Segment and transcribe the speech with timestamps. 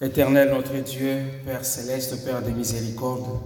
[0.00, 3.38] Éternel notre Dieu, Père céleste, Père de miséricorde,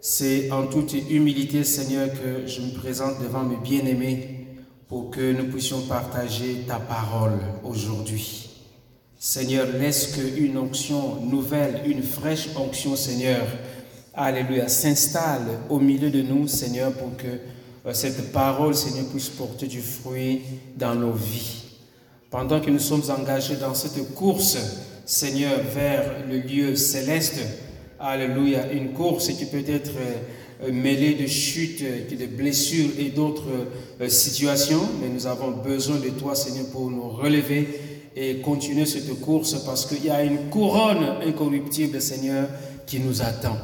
[0.00, 4.46] c'est en toute humilité, Seigneur, que je me présente devant mes bien-aimés
[4.88, 8.50] pour que nous puissions partager ta parole aujourd'hui.
[9.20, 13.46] Seigneur, laisse qu'une onction nouvelle, une fraîche onction, Seigneur,
[14.14, 17.38] Alléluia, s'installe au milieu de nous, Seigneur, pour que
[17.86, 20.42] euh, cette parole, Seigneur, puisse porter du fruit
[20.76, 21.78] dans nos vies.
[22.30, 24.58] Pendant que nous sommes engagés dans cette course,
[25.04, 27.40] Seigneur, vers le lieu céleste,
[28.04, 29.92] Alléluia, une course qui peut être
[30.64, 33.68] euh, mêlée de chutes, de blessures et d'autres
[34.00, 37.68] euh, situations, mais nous avons besoin de toi, Seigneur, pour nous relever
[38.16, 42.48] et continuer cette course parce qu'il y a une couronne incorruptible, Seigneur,
[42.86, 43.56] qui nous attend.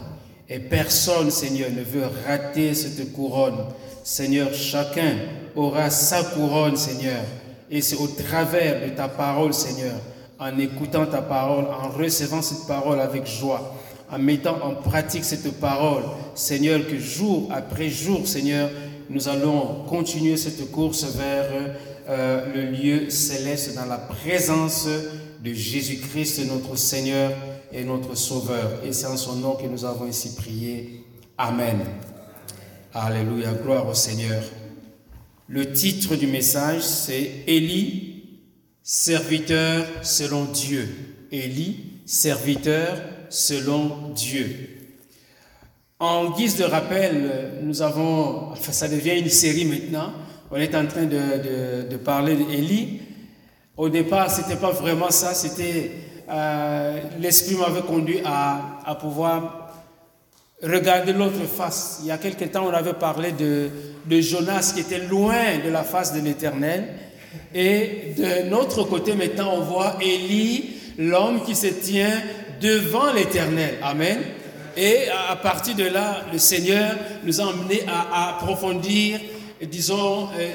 [0.48, 3.58] Et personne, Seigneur, ne veut rater cette couronne.
[4.04, 5.16] Seigneur, chacun
[5.56, 7.24] aura sa couronne, Seigneur.
[7.70, 9.94] Et c'est au travers de ta parole, Seigneur,
[10.38, 13.74] en écoutant ta parole, en recevant cette parole avec joie,
[14.10, 16.04] en mettant en pratique cette parole,
[16.34, 18.70] Seigneur, que jour après jour, Seigneur,
[19.10, 21.46] nous allons continuer cette course vers
[22.08, 27.32] euh, le lieu céleste dans la présence de Jésus-Christ, notre Seigneur
[27.72, 28.80] et notre Sauveur.
[28.84, 31.04] Et c'est en son nom que nous avons ici prié.
[31.36, 31.80] Amen.
[32.94, 34.42] Alléluia, gloire au Seigneur.
[35.46, 38.07] Le titre du message, c'est Élie,
[38.90, 40.88] serviteur selon Dieu.
[41.30, 42.96] Élie, serviteur
[43.28, 44.46] selon Dieu.
[45.98, 50.10] En guise de rappel, nous avons, enfin ça devient une série maintenant,
[50.50, 53.02] on est en train de, de, parler d'Élie.
[53.76, 55.90] Au départ, ce n'était pas vraiment ça, c'était
[56.30, 59.68] euh, l'Esprit m'avait conduit à, à pouvoir
[60.60, 62.00] Regardez l'autre face.
[62.02, 63.70] Il y a quelque temps, on avait parlé de,
[64.06, 66.88] de Jonas qui était loin de la face de l'Éternel.
[67.54, 72.22] Et de notre côté, maintenant, on voit Élie, l'homme qui se tient
[72.60, 73.78] devant l'Éternel.
[73.82, 74.18] Amen.
[74.76, 79.18] Et à partir de là, le Seigneur nous a amenés à, approfondir,
[79.62, 80.50] disons, euh,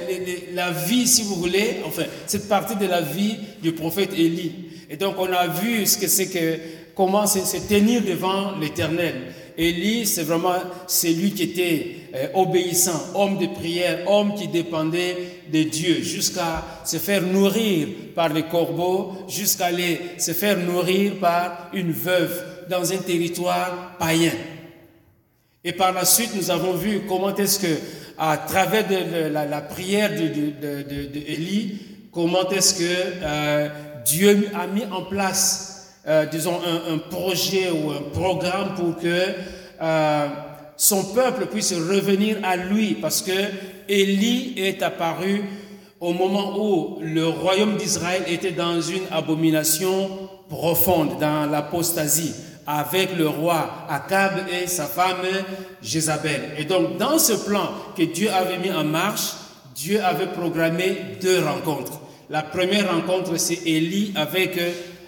[0.54, 4.54] la vie, si vous voulez, enfin, cette partie de la vie du prophète Élie.
[4.90, 6.60] Et donc, on a vu ce que c'est que,
[6.96, 9.16] comment se tenir devant l'Éternel.
[9.58, 10.56] Élie, c'est vraiment
[10.88, 15.18] celui qui était euh, obéissant, homme de prière, homme qui dépendait
[15.52, 21.70] de Dieu, jusqu'à se faire nourrir par les corbeaux, jusqu'à aller se faire nourrir par
[21.74, 24.32] une veuve dans un territoire païen.
[25.64, 27.80] Et par la suite, nous avons vu comment est-ce que,
[28.18, 31.80] à travers de, la, prière d'Élie,
[32.12, 33.70] comment est-ce que euh,
[34.06, 35.73] Dieu a mis en place
[36.06, 36.60] euh, disons,
[36.90, 39.26] un, projet ou un programme pour que
[39.82, 40.28] euh,
[40.76, 43.32] son peuple puisse revenir à lui, parce que
[43.88, 45.44] Élie est apparu
[46.02, 50.10] au moment où le royaume d'Israël était dans une abomination
[50.50, 52.34] profonde, dans l'apostasie,
[52.68, 55.26] avec le roi Akab et sa femme
[55.82, 56.52] Jézabel.
[56.58, 59.36] Et donc, dans ce plan que Dieu avait mis en marche,
[59.74, 62.02] Dieu avait programmé deux rencontres.
[62.30, 64.60] La première rencontre, c'est Élie avec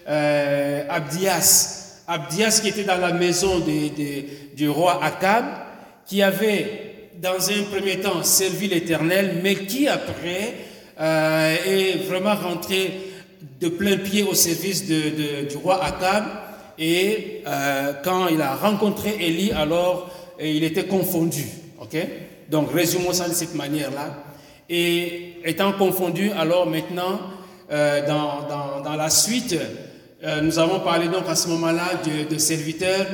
[0.07, 2.03] euh, Abdias.
[2.07, 3.63] Abdias qui était dans la maison
[4.55, 5.45] du roi Akab,
[6.05, 10.53] qui avait dans un premier temps servi l'Éternel, mais qui après
[10.99, 12.91] euh, est vraiment rentré
[13.59, 16.25] de plein pied au service du roi Akab.
[16.77, 21.45] Et euh, quand il a rencontré Élie, alors il était confondu.
[22.49, 24.23] Donc résumons ça de cette manière-là.
[24.69, 27.19] Et étant confondu, alors maintenant,
[27.69, 29.55] dans, dans, dans, la suite,
[30.25, 33.05] euh, nous avons parlé donc à ce moment-là de, serviteurs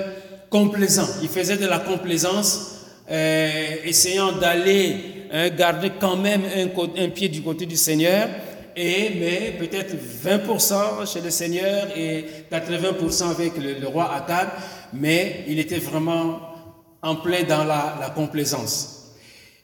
[0.50, 1.10] complaisants.
[1.22, 4.96] Il faisait de la complaisance, euh, essayant d'aller
[5.34, 8.30] hein, garder quand même un, pied du côté du Seigneur,
[8.78, 14.48] et mais peut-être 20% chez le Seigneur et 80% avec le, roi Akab,
[14.94, 16.40] mais il était vraiment
[17.02, 19.16] en plein dans la, la complaisance.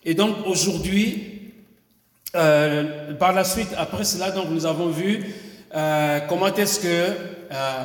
[0.04, 1.54] Et donc aujourd'hui,
[2.36, 5.24] euh, par la suite, après cela, donc nous avons vu
[6.28, 7.84] comment est-ce que euh,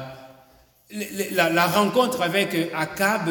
[1.32, 3.31] la, rencontre avec Akab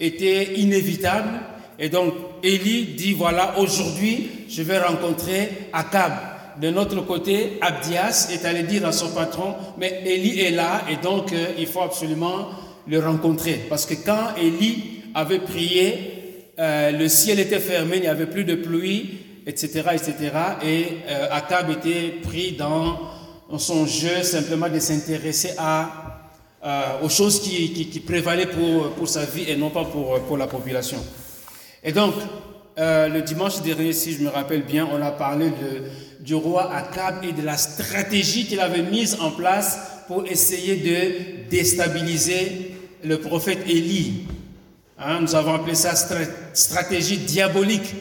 [0.00, 1.30] était inévitable.
[1.78, 6.12] Et donc, Élie dit, voilà, aujourd'hui, je vais rencontrer Akab.
[6.60, 10.96] De notre côté, Abdias est allé dire à son patron, mais Élie est là et
[10.96, 12.48] donc euh, il faut absolument
[12.88, 13.66] le rencontrer.
[13.68, 16.14] Parce que quand Élie avait prié,
[16.58, 20.32] le ciel était fermé, il n'y avait plus de pluie, etc., etc.
[20.64, 20.86] Et
[21.30, 22.98] Akab était pris dans
[23.56, 26.20] son jeu simplement de s'intéresser à,
[27.02, 30.46] aux choses qui, qui, prévalaient pour, pour, sa vie et non pas pour, pour la
[30.46, 30.98] population.
[31.82, 32.14] Et donc,
[32.78, 35.50] euh, le dimanche dernier, si je me rappelle bien, on a parlé
[36.20, 41.48] du roi Akab et de la stratégie qu'il avait mise en place pour essayer de
[41.50, 44.26] déstabiliser le prophète Élie.
[44.98, 45.94] Hein, nous avons appelé ça
[46.52, 47.94] stratégie diabolique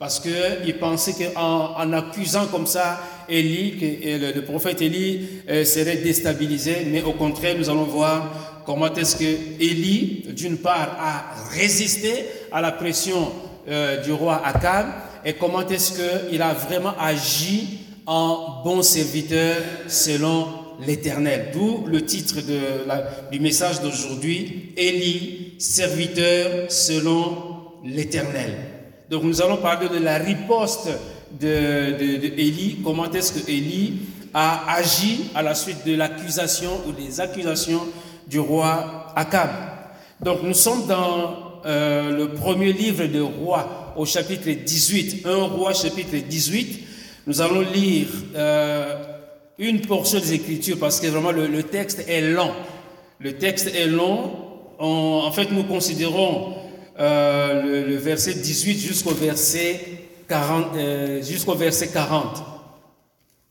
[0.00, 5.96] parce qu'il pensait qu'en en accusant comme ça Élie, que le, prophète Élie euh, serait
[5.96, 9.24] déstabilisé, mais au contraire, nous allons voir comment est-ce que
[9.60, 13.30] Élie, d'une part, a résisté à la pression
[13.68, 14.86] euh, du roi Akab,
[15.22, 15.92] et comment est-ce
[16.30, 19.56] qu'il a vraiment agi en bon serviteur
[19.86, 20.46] selon
[20.86, 21.50] l'Éternel.
[21.52, 22.88] D'où le titre de
[23.30, 27.36] du message d'aujourd'hui, Élie, serviteur selon
[27.84, 28.69] l'Éternel.
[29.10, 30.88] Donc nous allons parler de la riposte
[31.32, 33.94] de, de, comment est-ce que Élie
[34.32, 37.80] a agi à la suite de l'accusation ou des accusations
[38.28, 39.50] du roi Akab?
[40.22, 45.74] Donc nous sommes dans euh, le premier livre de Roi au chapitre 18, un roi
[45.74, 46.80] chapitre 18.
[47.26, 48.94] Nous allons lire euh,
[49.58, 52.52] une portion des Écritures parce que vraiment le, texte est long.
[53.18, 54.30] Le texte est long.
[54.78, 56.59] en fait, nous considérons
[57.00, 59.80] euh, le, verset 18 jusqu'au verset
[60.28, 60.66] 40.
[60.76, 62.42] Euh, jusqu'au verset 40.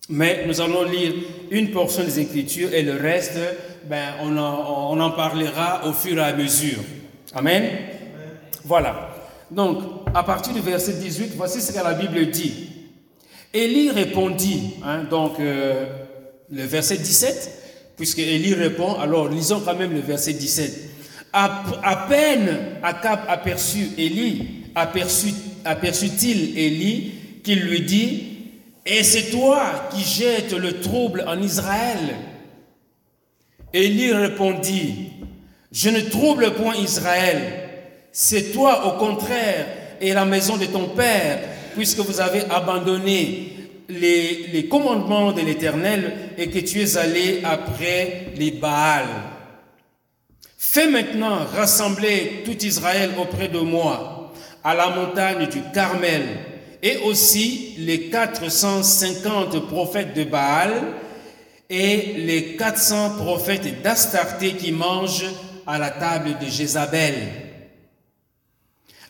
[0.09, 1.13] Mais nous allons lire
[1.51, 3.37] une portion des Écritures et le reste,
[3.89, 6.79] ben, on, en, on en parlera au fur et à mesure.
[7.33, 7.69] Amen?
[8.65, 9.15] Voilà.
[9.51, 9.79] Donc,
[10.13, 12.69] à partir du verset 18, voici ce que la Bible dit.
[13.53, 15.85] Élie répondit, hein, donc euh,
[16.51, 20.88] le verset 17, puisque Élie répond, alors lisons quand même le verset 17.
[21.31, 27.11] À, peine Akab aperçut Élie, aperçut-il Élie,
[27.43, 28.23] qu'il lui dit,
[28.85, 32.15] et c'est toi qui jettes le trouble en Israël?
[33.73, 35.11] Élie répondit,
[35.71, 37.37] je ne trouble point Israël,
[38.11, 39.67] c'est toi au contraire
[40.01, 41.39] et la maison de ton père,
[41.75, 43.53] puisque vous avez abandonné
[43.89, 49.38] les commandements de l'Éternel et que tu es allé après les Baals.
[50.61, 56.21] Fais maintenant rassembler tout Israël auprès de moi, à la montagne du Carmel,
[56.83, 60.71] et aussi les 450 prophètes de Baal
[61.69, 65.31] et les 400 prophètes d'Astarté qui mangent
[65.65, 67.15] à la table de Jézabel.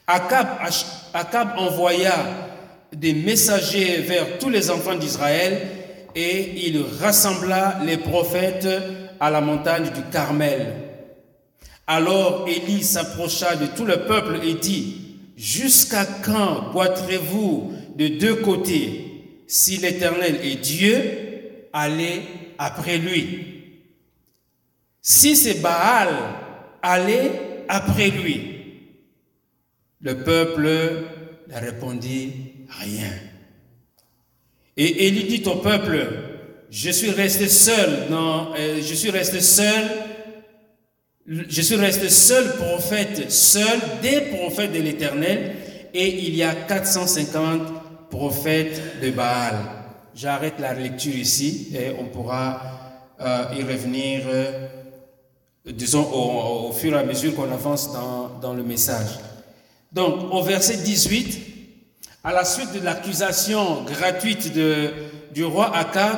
[0.05, 2.13] Akab, envoya
[2.93, 5.67] des messagers vers tous les enfants d'Israël
[6.13, 8.67] et il rassembla les prophètes
[9.19, 10.88] à la montagne du Carmel.
[11.89, 14.95] Alors Élie s'approcha de tout le peuple et dit,
[15.35, 21.01] Jusqu'à quand boiterez-vous de deux côtés Si l'Éternel est Dieu,
[21.73, 22.21] allez
[22.59, 23.45] après lui.
[25.01, 26.09] Si c'est Baal,
[26.83, 27.31] allez
[27.67, 28.57] après lui.
[30.01, 30.69] Le peuple
[31.47, 32.33] ne répondit
[32.69, 33.09] rien.
[34.77, 36.07] Et Élie dit au peuple,
[36.69, 39.83] je suis resté seul, non, euh, je suis resté seul
[41.29, 45.55] je suis resté seul prophète, seul des prophètes de l'Éternel,
[45.93, 49.55] et il y a 450 prophètes de Baal.
[50.15, 52.61] J'arrête la lecture ici et on pourra
[53.21, 54.67] euh, y revenir, euh,
[55.67, 57.91] disons, au, fur et à mesure qu'on avance
[58.41, 59.19] dans, le message.
[59.91, 61.39] Donc, au verset 18,
[62.23, 64.51] à la suite de l'accusation gratuite
[65.31, 66.17] du roi Akab,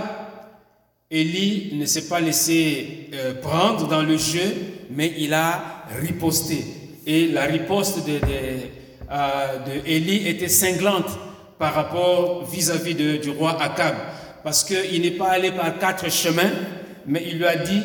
[1.09, 6.63] Élie ne s'est pas laissé euh, prendre dans le jeu, mais il a riposté.
[7.05, 8.19] Et la riposte de,
[9.11, 11.09] euh, était cinglante
[11.57, 13.95] par rapport vis-à-vis du roi Akab.
[14.43, 16.51] Parce qu'il n'est pas allé par quatre chemins,
[17.05, 17.81] mais il lui a dit,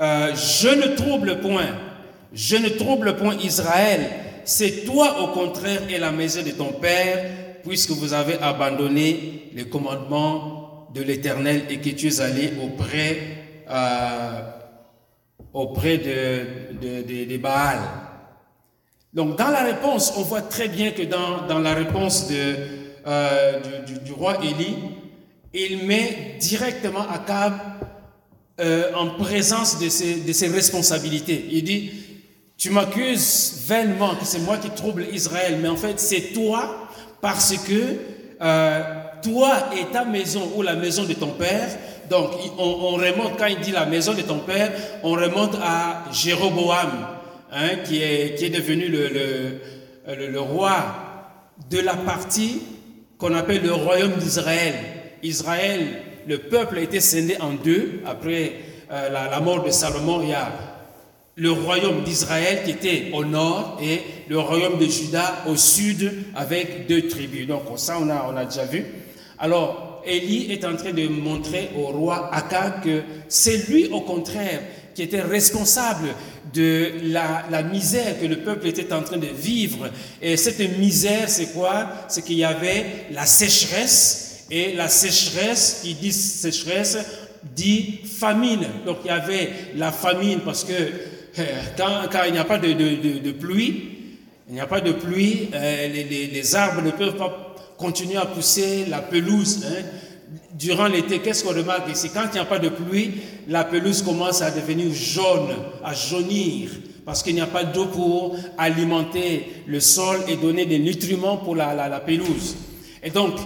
[0.00, 1.76] euh, je ne trouble point,
[2.32, 4.00] je ne trouble point Israël,
[4.44, 7.24] c'est toi au contraire et la maison de ton père,
[7.64, 13.18] puisque vous avez abandonné les commandements de l'Éternel et que tu es allé auprès,
[13.70, 14.40] euh,
[15.52, 17.78] auprès de, Baal.
[19.14, 22.54] Donc dans la réponse, on voit très bien que dans, dans la réponse de,
[23.06, 24.76] euh, du, du, roi Élie,
[25.54, 27.54] il met directement Akab
[28.60, 31.46] euh, en présence de ses, de ses responsabilités.
[31.50, 31.90] Il dit,
[32.56, 36.88] tu m'accuses vainement que c'est moi qui trouble Israël, mais en fait c'est toi
[37.20, 37.96] parce que
[38.40, 38.82] euh,
[39.22, 41.68] toi et ta maison ou la maison de ton père.
[42.08, 44.72] Donc, on, remonte, quand il dit la maison de ton père,
[45.02, 46.90] on remonte à Jéroboam,
[47.52, 49.60] hein, qui, est, qui est devenu le,
[50.06, 50.76] le, roi
[51.70, 52.62] de la partie
[53.18, 54.74] qu'on appelle le royaume d'Israël.
[55.22, 58.00] Israël, le peuple a été scindé en deux.
[58.06, 58.52] Après
[58.92, 60.50] euh, la, la, mort de Salomon, il y a
[61.34, 66.86] le royaume d'Israël qui était au nord et le royaume de Juda au sud avec
[66.88, 67.46] deux tribus.
[67.46, 68.84] Donc ça, on a, on a déjà vu.
[69.38, 74.60] Alors, Élie est en train de montrer au roi Akab que c'est lui, au contraire,
[74.94, 76.08] qui était responsable
[76.52, 79.90] de la, misère que le peuple était en train de vivre.
[80.22, 81.88] Et cette misère, c'est quoi?
[82.08, 86.98] C'est qu'il y avait la sécheresse, et la sécheresse, qui dit sécheresse,
[87.54, 88.66] dit famine.
[88.86, 91.44] Donc il y avait la famine parce que euh,
[91.76, 93.90] quand, il n'y a pas de, pluie,
[94.48, 97.47] il n'y a pas de pluie, euh, les, arbres ne peuvent pas
[97.78, 99.64] continuer à pousser, la pelouse.
[99.64, 99.84] Hein.
[100.52, 102.10] Durant l'été, qu'est-ce qu'on remarque ici?
[102.12, 103.12] Quand il n'y a pas de pluie,
[103.48, 106.68] la pelouse commence à devenir jaune, à jaunir,
[107.06, 111.56] parce qu'il n'y a pas d'eau pour alimenter le sol et donner des nutriments pour
[111.56, 112.56] la, la, la pelouse.
[113.02, 113.36] Et donc,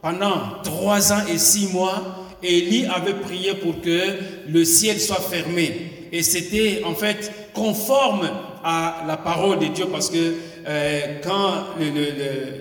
[0.00, 4.00] pendant trois ans et six mois, Élie avait prié pour que
[4.48, 6.08] le ciel soit fermé.
[6.10, 8.28] Et c'était en fait conforme
[8.64, 10.34] à la parole de Dieu parce que
[10.66, 11.64] euh, quand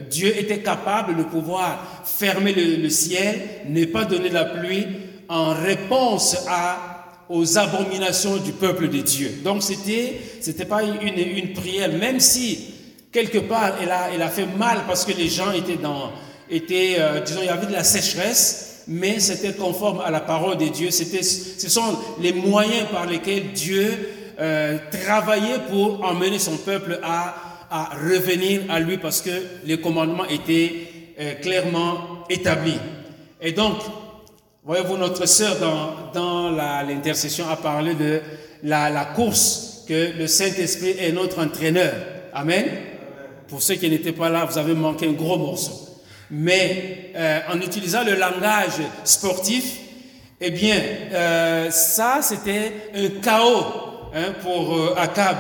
[0.09, 4.87] Dieu était capable de pouvoir fermer le, le ciel, ne pas donner la pluie
[5.29, 9.41] en réponse à, aux abominations du peuple de Dieu.
[9.43, 12.73] Donc c'était c'était pas une, une prière, même si
[13.11, 16.11] quelque part elle a, elle a fait mal parce que les gens étaient dans
[16.51, 20.57] étaient, euh, disons, il y avait de la sécheresse, mais c'était conforme à la parole
[20.57, 20.91] de Dieu.
[20.91, 24.09] C'était, ce sont les moyens par lesquels Dieu
[24.41, 27.35] euh, travaillait pour emmener son peuple à,
[27.69, 29.29] à, revenir à lui parce que
[29.65, 30.87] les commandements étaient
[31.19, 32.79] euh, clairement établis.
[33.39, 33.77] Et donc,
[34.65, 38.21] voyez-vous, notre sœur dans, dans l'intercession a parlé de
[38.63, 41.93] la, la course, que le Saint-Esprit est notre entraîneur.
[42.33, 42.65] Amen.
[43.47, 45.87] Pour ceux qui n'étaient pas là, vous avez manqué un gros morceau.
[46.31, 49.77] Mais euh, en utilisant le langage sportif,
[50.39, 50.79] eh bien,
[51.13, 55.37] euh, ça, c'était un chaos hein, pour euh, Akab.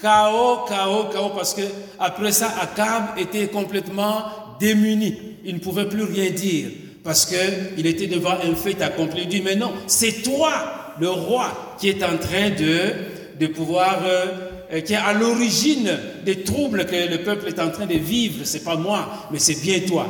[0.00, 1.62] Chaos, chaos, chaos, parce que
[1.98, 4.24] après ça, Akab était complètement
[4.60, 5.36] démuni.
[5.44, 6.68] Il ne pouvait plus rien dire
[7.02, 9.22] parce qu'il était devant un fait accompli.
[9.22, 14.00] Il dit, mais non, c'est toi, le roi, qui est en train de, de pouvoir
[14.04, 15.90] euh, qui est à l'origine
[16.24, 18.44] des troubles que le peuple est en train de vivre.
[18.44, 20.06] C'est pas moi, mais c'est bien toi.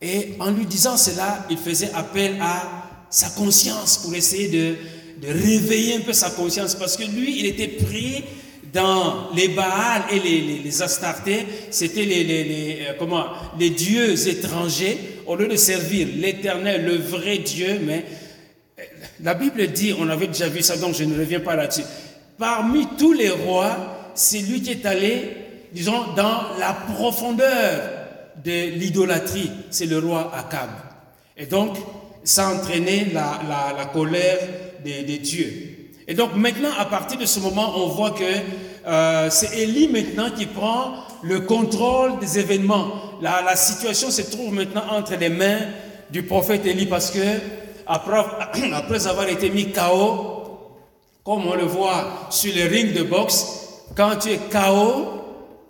[0.00, 2.62] Et en lui disant cela, il faisait appel à
[3.10, 4.76] sa conscience pour essayer de,
[5.20, 8.24] de réveiller un peu sa conscience parce que lui, il était pris
[8.74, 13.26] dans les Baals et les, les, Astartés, c'était les, les, les, comment,
[13.58, 18.04] les dieux étrangers, au lieu de servir l'éternel, le vrai Dieu, mais
[19.22, 21.84] la Bible dit, on avait déjà vu ça, donc je ne reviens pas là-dessus,
[22.36, 25.36] parmi tous les rois, c'est lui qui est allé,
[25.72, 27.90] disons, dans la profondeur
[28.44, 30.70] de l'idolâtrie, c'est le roi Akab.
[31.36, 31.76] Et donc,
[32.24, 33.40] ça a entraîné la,
[33.76, 34.38] la colère
[34.84, 35.52] des, dieux.
[36.06, 38.24] Et donc maintenant, à partir de ce moment, on voit que
[38.86, 42.88] euh, c'est Élie maintenant qui prend le contrôle des événements.
[43.22, 45.60] La, situation se trouve maintenant entre les mains
[46.10, 47.20] du prophète Élie parce que
[47.86, 48.18] après,
[48.72, 50.34] après avoir été mis KO,
[51.24, 53.46] comme on le voit sur les rings de boxe,
[53.96, 55.24] quand tu es KO,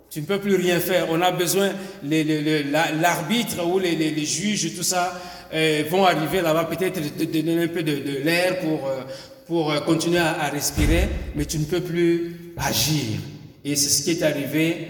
[0.09, 1.07] tu ne peux plus rien faire.
[1.09, 1.71] On a besoin,
[2.03, 5.13] l'arbitre ou les, les, les, juges, tout ça,
[5.53, 9.01] euh, vont arriver là-bas, peut-être de donner un peu de, l'air pour, euh,
[9.47, 13.19] pour euh, continuer à, respirer, mais tu ne peux plus agir.
[13.63, 14.87] Et c'est ce qui est arrivé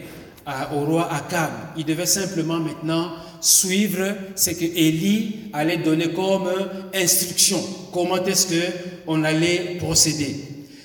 [0.74, 1.51] au roi Akab.
[1.77, 6.50] Il devait simplement maintenant suivre ce que Élie allait donner comme
[6.93, 7.57] instruction.
[7.93, 8.62] Comment est-ce que
[9.07, 10.35] on allait procéder?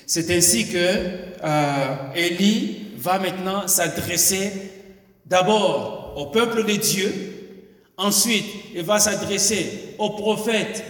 [0.07, 4.51] C'est ainsi que Élie va maintenant s'adresser
[5.25, 7.30] d'abord au peuple de Dieu,
[8.01, 10.83] ensuite il va s'adresser aux prophètes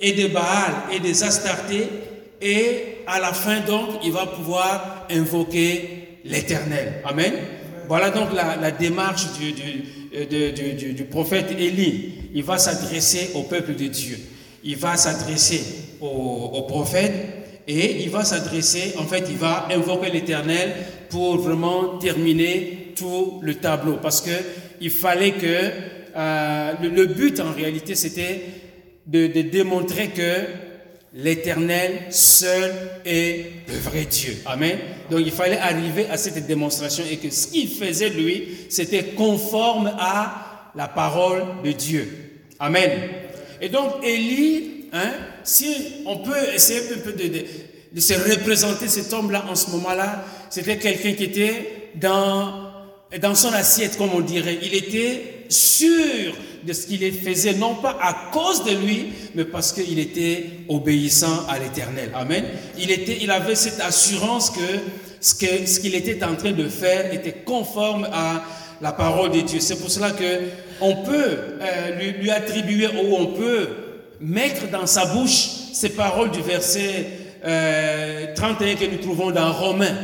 [0.00, 1.88] et de Baal et des Astartés,
[2.40, 7.02] et à la fin donc il va pouvoir invoquer l'Éternel.
[7.04, 7.32] Amen.
[7.88, 12.14] Voilà donc la, démarche du, du prophète Élie.
[12.34, 14.18] Il va s'adresser au peuple de Dieu.
[14.62, 15.62] Il va s'adresser
[16.00, 20.74] aux, aux prophètes et il va s'adresser, en fait, il va invoquer l'Éternel
[21.08, 23.98] pour vraiment terminer tout le tableau.
[24.02, 24.30] Parce que
[24.80, 25.70] il fallait que
[26.18, 28.40] euh, le, but en réalité, c'était
[29.06, 30.44] de, démontrer que
[31.14, 32.72] l'Éternel seul
[33.06, 34.36] est le vrai Dieu.
[34.44, 34.78] Amen.
[35.10, 39.92] Donc il fallait arriver à cette démonstration et que ce qu'il faisait lui, c'était conforme
[39.98, 42.08] à la parole de Dieu.
[42.58, 42.90] Amen.
[43.60, 45.12] Et donc Élie Hein,
[45.44, 47.44] si on peut essayer un peu de, de,
[47.92, 52.70] de se représenter cet homme-là en ce moment-là, c'était quelqu'un qui était dans,
[53.20, 54.58] dans son assiette, comme on dirait.
[54.62, 59.72] Il était sûr de ce qu'il faisait, non pas à cause de lui, mais parce
[59.72, 62.10] qu'il était obéissant à l'Éternel.
[62.14, 62.44] Amen.
[62.78, 64.80] Il, avait cette assurance que
[65.20, 68.42] ce qu'il était en train de faire était conforme à
[68.80, 69.60] la parole de Dieu.
[69.60, 70.24] C'est pour cela que
[70.80, 73.68] on peut euh, lui, attribuer ou on peut
[74.20, 77.06] mettre dans sa bouche ces paroles du verset
[77.44, 79.96] euh, 31 que nous trouvons dans Romains.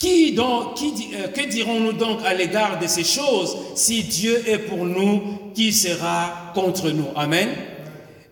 [0.00, 4.86] Qui donc, euh, que dirons-nous donc à l'égard de ces choses Si Dieu est pour
[4.86, 5.20] nous,
[5.54, 7.08] qui sera contre nous?
[7.14, 7.50] Amen.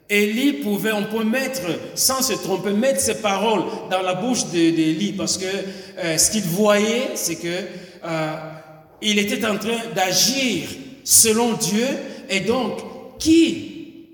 [0.09, 1.61] Élie pouvait, on peut mettre,
[1.95, 5.45] sans se tromper, mettre ces paroles dans la bouche d'Élie parce que
[5.99, 7.59] euh, ce qu'il voyait, c'est que
[8.03, 8.37] euh,
[9.03, 10.71] il était en train d'agir
[11.05, 11.87] selon Dieu
[12.31, 12.79] et donc
[13.19, 14.07] qui,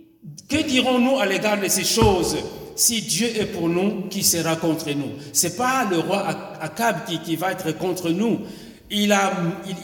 [0.48, 2.36] que dirons-nous à l'égard de ces choses?
[2.76, 5.12] Si Dieu est pour nous, qui sera contre nous?
[5.32, 6.26] C'est pas le roi
[6.60, 8.40] Akab qui, va être contre nous.
[8.90, 9.32] Il a,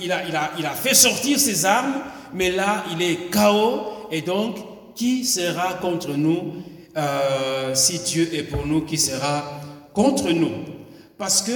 [0.02, 1.94] il, a, il, a, il a fait sortir ses armes,
[2.34, 3.82] mais là, il est chaos.
[4.10, 4.56] Et donc,
[4.94, 6.54] qui sera contre nous?
[6.96, 9.60] Euh, Si Dieu est pour nous, qui sera
[9.94, 10.52] contre nous?
[11.16, 11.52] Parce que,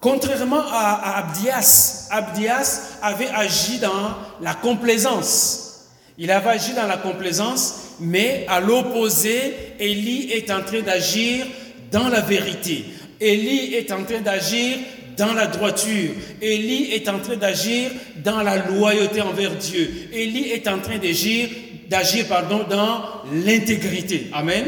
[0.00, 5.88] contrairement à, à Abdias, Abdias avait agi dans la complaisance.
[6.18, 11.46] Il avait agi dans la complaisance mais à l'opposé, Élie est en train d'agir
[11.90, 12.84] dans la vérité.
[13.20, 14.78] Élie est en train d'agir
[15.16, 16.10] dans la droiture.
[16.40, 17.90] Élie est en train d'agir
[18.24, 20.08] dans la loyauté envers Dieu.
[20.12, 21.48] Élie est en train d'agir,
[21.88, 23.02] d'agir pardon, dans
[23.44, 24.28] l'intégrité.
[24.32, 24.64] Amen.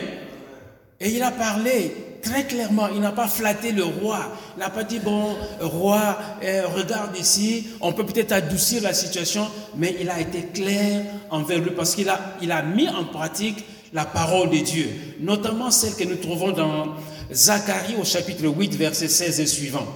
[1.01, 1.93] Et il a parlé
[2.25, 4.19] très clairement, il n'a pas flatté le roi.
[4.57, 9.47] Il n'a pas dit, bon, roi, euh, regarde ici, on peut peut-être adoucir la situation,
[9.77, 12.19] mais il a été clair envers lui parce qu'il a,
[12.51, 14.89] a mis en pratique la parole de Dieu,
[15.21, 16.95] notamment celle que nous trouvons dans
[17.33, 19.87] Zacharie au chapitre 8, verset 16 et suivant.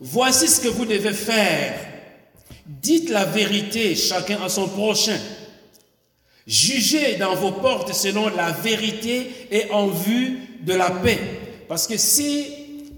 [0.00, 1.74] Voici ce que vous devez faire.
[2.66, 5.18] Dites la vérité chacun à son prochain.
[6.46, 11.18] Jugez dans vos portes selon la vérité et en vue de la paix.
[11.68, 12.46] Parce que si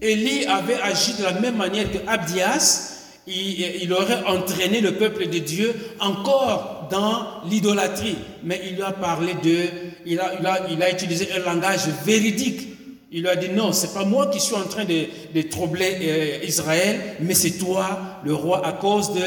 [0.00, 2.96] Élie avait agi de la même manière que Abdias,
[3.26, 8.16] il, aurait entraîné le peuple de Dieu encore dans l'idolâtrie.
[8.44, 9.64] Mais il lui a parlé de,
[10.04, 12.68] il a, il a, utilisé un langage véridique.
[13.10, 15.96] Il lui a dit non, c'est pas moi qui suis en train de, de troubler
[16.02, 19.22] euh, Israël, mais c'est toi, le roi, à cause de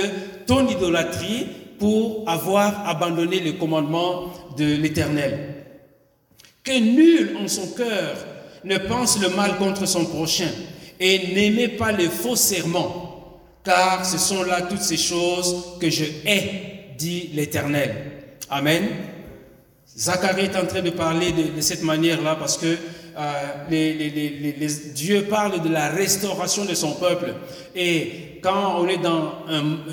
[0.45, 1.47] ton idolâtrie
[1.80, 5.56] pour avoir abandonné le commandement de l'Éternel.
[6.63, 8.15] Que nul en son cœur
[8.63, 10.50] ne pense le mal contre son prochain
[11.00, 16.06] et n'aimez pas les faux serments, car ce sont là toutes ces choses que je
[16.26, 17.95] hais, dit l'Éternel.
[18.50, 18.88] Amen.
[19.98, 23.32] Zacharie est en train de parler de, cette manière-là parce que euh,
[23.69, 27.34] les, Dieu parle de la restauration de son peuple.
[27.76, 29.34] Et quand on est dans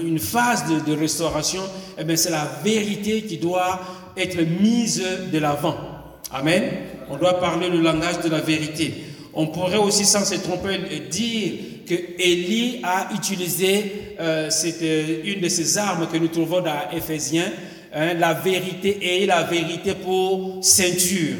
[0.01, 1.63] une phase de, restauration,
[1.99, 3.81] eh c'est la vérité qui doit
[4.17, 5.03] être mise
[5.33, 5.77] de l'avant.
[6.33, 6.63] Amen.
[7.11, 8.93] On doit parler le langage de la vérité.
[9.35, 10.79] On pourrait aussi, sans se tromper,
[11.11, 11.53] dire
[11.87, 14.51] que Élie a utilisé euh,
[14.83, 17.53] euh, une de ces armes que nous trouvons dans Éphésiens,
[17.95, 21.37] hein, la vérité et la vérité pour ceinture.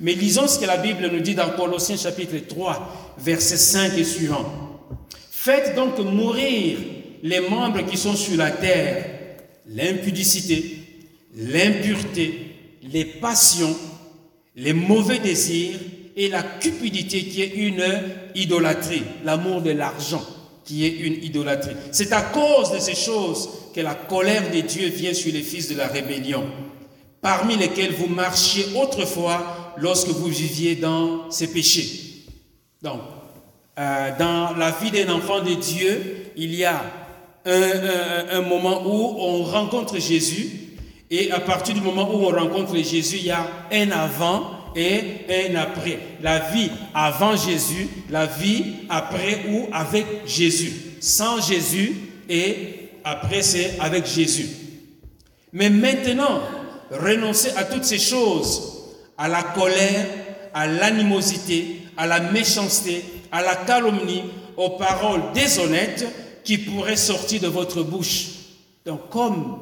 [0.00, 4.04] Mais lisons ce que la Bible nous dit dans Colossiens chapitre 3, verset 5 et
[4.04, 4.44] suivant.
[5.30, 6.78] Faites donc mourir
[7.22, 9.04] les membres qui sont sur la terre,
[9.68, 10.78] l'impudicité,
[11.36, 13.76] l'impureté, les passions,
[14.56, 15.78] les mauvais désirs
[16.16, 17.84] et la cupidité qui est une
[18.34, 20.22] idolâtrie, l'amour de l'argent
[20.64, 21.74] qui est une idolâtrie.
[21.92, 25.68] C'est à cause de ces choses que la colère de Dieu vient sur les fils
[25.68, 26.44] de la rébellion,
[27.20, 32.24] parmi lesquels vous marchiez autrefois lorsque vous viviez dans ces péchés.
[32.80, 33.00] Donc,
[33.78, 36.82] euh, dans la vie d'un enfant de Dieu, il y a
[37.44, 40.63] un, un moment où on rencontre Jésus
[41.10, 45.26] et à partir du moment où on rencontre Jésus, il y a un avant et
[45.28, 45.98] un après.
[46.22, 50.72] La vie avant Jésus, la vie après ou avec Jésus.
[51.00, 51.94] Sans Jésus
[52.28, 54.48] et après c'est avec Jésus.
[55.52, 56.40] Mais maintenant,
[56.90, 58.84] renoncer à toutes ces choses,
[59.16, 60.06] à la colère,
[60.52, 64.24] à l'animosité, à la méchanceté, à la calomnie,
[64.56, 66.06] aux paroles déshonnêtes
[66.44, 68.26] qui pourraient sortir de votre bouche.
[68.84, 69.58] Donc comme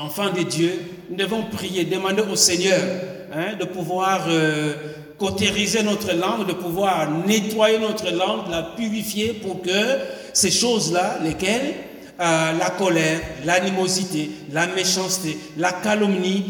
[0.00, 0.72] enfants de Dieu,
[1.10, 2.80] nous devons prier, demander au Seigneur
[3.32, 4.72] hein, de pouvoir euh,
[5.18, 9.98] cautériser notre langue, de pouvoir nettoyer notre langue, la purifier pour que
[10.32, 11.74] ces choses-là, lesquelles
[12.18, 16.44] euh, la colère, l'animosité, la méchanceté, la calomnie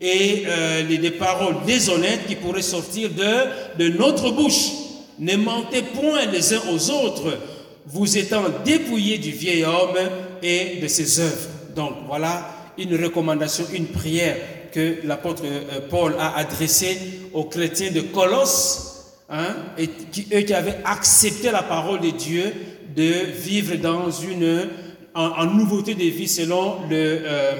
[0.00, 4.70] et euh, les, les, paroles déshonnêtes qui pourraient sortir de, de notre bouche.
[5.18, 7.38] Ne mentez point les uns aux autres,
[7.86, 9.96] vous étant dépouillés du vieil homme
[10.42, 11.48] et de ses œuvres.
[11.74, 14.36] Donc voilà une recommandation, une prière
[14.72, 16.98] que l'apôtre euh, Paul a adressée
[17.32, 22.52] aux chrétiens de Colosse, hein, et qui, eux qui avaient accepté la parole de Dieu
[22.94, 24.68] de vivre dans une
[25.14, 27.52] en, nouveauté de vie selon le euh,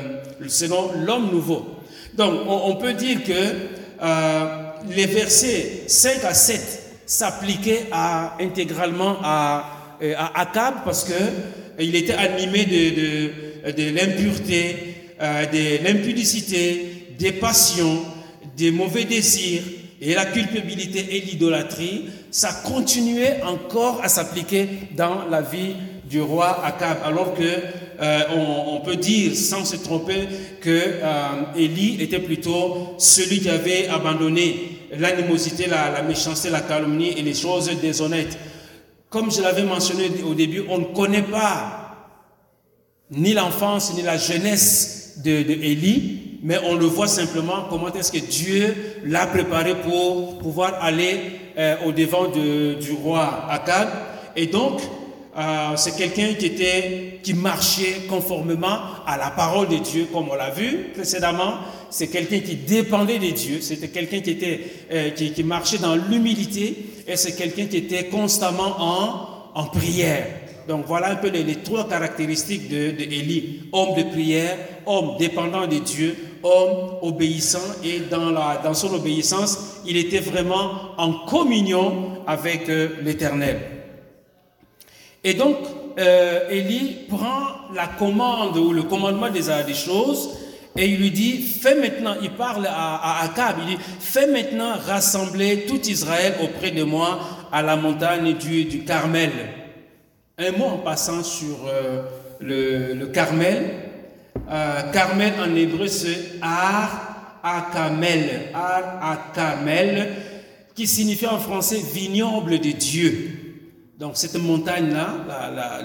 [0.47, 1.67] selon l'homme nouveau.
[2.15, 3.33] Donc on, peut dire que
[4.03, 4.45] euh,
[4.95, 7.87] les versets 5 à 7 s'appliquaient
[8.39, 11.15] intégralement à, à Akab parce que
[11.79, 18.03] il était animé de, de l'impureté, euh, de l'impudicité, des passions,
[18.57, 19.63] des mauvais désirs
[20.01, 25.75] et la culpabilité et l'idolâtrie, ça continuait encore à s'appliquer dans la vie
[26.05, 30.29] du roi Akab, alors que euh, on, peut dire sans se tromper
[30.61, 37.19] que euh, Élie était plutôt celui qui avait abandonné l'animosité, la, la méchanceté, la calomnie
[37.19, 38.39] et les choses déshonnêtes.
[39.09, 41.87] Comme je l'avais mentionné au début, on ne connaît pas
[43.11, 48.19] ni l'enfance ni la jeunesse de, Élie, mais on le voit simplement comment est-ce que
[48.19, 48.75] Dieu
[49.05, 51.19] l'a préparé pour pouvoir aller
[51.59, 53.89] euh, au devant du roi Akab.
[54.37, 54.81] Et donc,
[55.39, 60.35] euh, c'est quelqu'un qui était, qui marchait conformément à la parole de Dieu, comme on
[60.35, 61.59] l'a vu précédemment.
[61.91, 63.61] C'est quelqu'un qui dépendait de Dieu.
[63.61, 64.61] C'était quelqu'un qui était,
[64.93, 66.75] euh, qui, qui, marchait dans l'humilité.
[67.07, 70.27] Et c'est quelqu'un qui était constamment en, en prière.
[70.69, 72.95] Donc voilà un peu les, trois caractéristiques de,
[73.73, 80.19] Homme de prière, homme dépendant de Dieu, homme obéissant et dans, son obéissance, il était
[80.19, 83.61] vraiment en communion avec euh, l'Éternel.
[85.23, 85.57] Et donc,
[85.99, 86.49] euh,
[87.09, 89.43] prend la commande ou le commandement des,
[89.75, 90.31] choses
[90.77, 95.65] et il lui dit, fais maintenant, il parle à, Akab, il dit, fais maintenant rassembler
[95.67, 97.21] tout Israël auprès de moi
[97.53, 99.31] à la montagne du Carmel.
[100.39, 102.03] Un mot en passant sur euh,
[102.41, 103.71] le, Carmel.
[104.51, 108.51] Euh, Carmel en hébreu c'est Ar Akamel.
[108.53, 109.01] Ar
[109.33, 110.13] Akamel,
[110.75, 113.31] qui signifie en français vignoble de Dieu.
[113.99, 115.25] Donc cette montagne-là,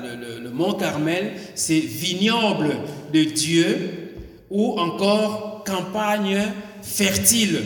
[0.03, 2.75] le, le, mont Carmel, c'est vignoble
[3.13, 4.11] de Dieu
[4.49, 6.41] ou encore campagne
[6.81, 7.61] fertile.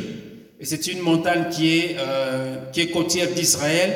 [0.60, 3.92] Et c'est une montagne qui est, euh, qui est côtière d'Israël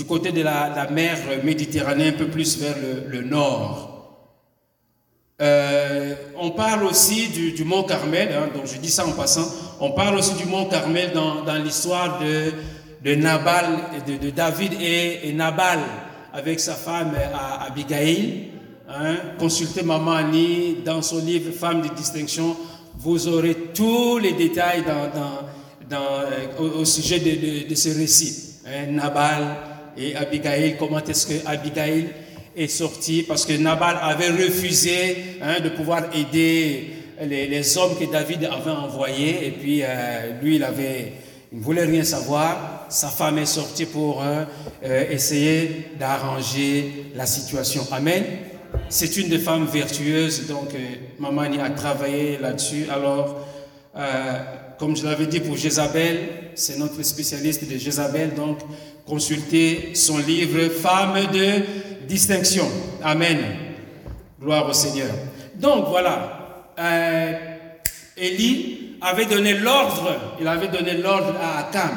[0.00, 2.74] du côté de la, mer Méditerranée, un peu plus vers
[3.06, 4.16] le, nord.
[5.42, 9.46] Euh, on parle aussi du, mont Carmel, hein, donc je dis ça en passant,
[9.78, 13.66] on parle aussi du mont Carmel dans, l'histoire de, Nabal,
[14.06, 15.80] de, David et, Nabal
[16.32, 17.12] avec sa femme
[17.60, 18.52] Abigail.
[18.88, 19.16] Hein.
[19.38, 22.56] Consultez Maman Annie dans son livre Femmes de distinction,
[22.96, 24.82] vous aurez tous les détails
[25.92, 28.60] euh, au, sujet de, ce récit.
[28.66, 28.92] Hein.
[28.92, 32.08] Nabal, et Abigail, comment est-ce que Abigail
[32.56, 33.22] est sortie?
[33.22, 36.90] Parce que Nabal avait refusé hein, de pouvoir aider
[37.26, 39.46] les, hommes que David avait envoyés.
[39.46, 42.86] Et puis, euh, lui, il ne voulait rien savoir.
[42.88, 44.44] Sa femme est sortie pour euh,
[44.84, 47.86] euh, essayer d'arranger la situation.
[47.92, 48.24] Amen.
[48.88, 50.70] C'est une des femmes vertueuses, donc
[51.18, 52.86] Mamani a travaillé là-dessus.
[52.88, 53.46] Alors,
[54.80, 56.20] comme je l'avais dit pour Jézabel,
[56.54, 58.60] c'est notre spécialiste de Jézabel, donc
[59.06, 62.64] consultez son livre Femmes de distinction.
[63.02, 63.38] Amen.
[64.40, 65.10] Gloire au Seigneur.
[65.54, 67.32] Donc voilà, euh,
[68.16, 71.90] Élie avait donné l'ordre, il avait donné l'ordre à Akam,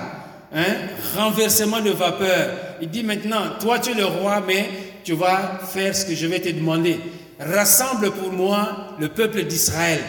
[0.53, 0.75] hein,
[1.15, 2.49] renversement de vapeur.
[2.81, 4.69] Il dit maintenant, toi tu es le roi, mais
[5.05, 6.99] tu vas faire ce que je vais te demander.
[7.39, 10.01] Rassemble pour moi le peuple d'Israël.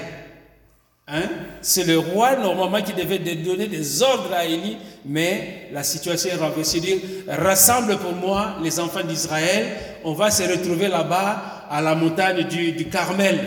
[1.07, 1.29] Hein?
[1.61, 6.37] C'est le roi normalement qui devait donner des ordres à Élie, mais la situation est
[6.37, 6.81] renversée.
[6.81, 6.97] Dire,
[7.29, 9.67] rassemble pour moi les enfants d'Israël,
[10.03, 13.39] on va se retrouver là-bas à la montagne du, Carmel,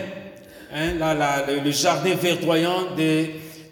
[0.72, 0.94] hein?
[0.98, 3.26] là, le, jardin verdoyant de,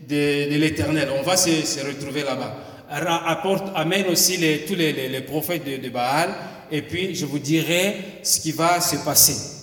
[0.08, 1.08] l'Éternel.
[1.16, 2.56] On va se, retrouver là-bas.
[2.90, 6.30] Apporte, amène aussi tous les, prophètes de Baal,
[6.72, 9.55] et puis je vous dirai ce qui va se passer.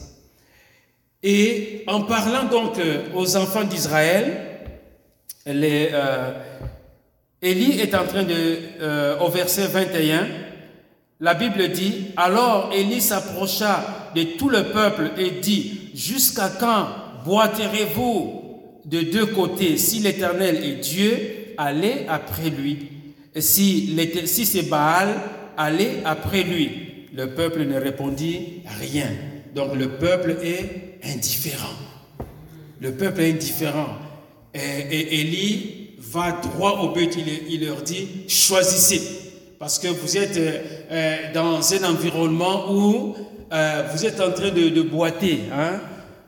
[1.24, 4.54] Et en parlant donc euh, aux enfants d'Israël,
[5.48, 6.34] euh,
[7.42, 10.28] est en train de, euh, au verset 21,
[11.22, 16.88] la Bible dit, alors Élie s'approcha de tout le peuple et dit, jusqu'à quand
[17.26, 18.42] boiterez-vous
[18.84, 22.90] de deux côtés Si l'Éternel est Dieu, allez après lui.
[23.38, 25.08] Si, si c'est Baal,
[25.56, 27.08] allez après lui?
[27.16, 29.08] Le peuple ne répondit rien.
[29.56, 31.76] Donc le peuple est indifférent.
[32.80, 33.98] Le peuple est indifférent.
[34.54, 37.16] Et, Élie va droit au but.
[37.50, 39.02] Il, leur dit, choisissez.
[39.60, 43.16] Parce que vous êtes euh, dans un environnement où
[43.54, 45.42] euh, vous êtes en train de, boiter.
[45.54, 45.80] Hein?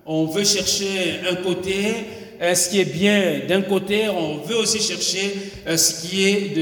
[0.05, 1.95] On veut chercher un côté,
[2.39, 5.33] euh, ce qui est bien d'un côté, on veut aussi chercher
[5.67, 6.55] euh, ce qui est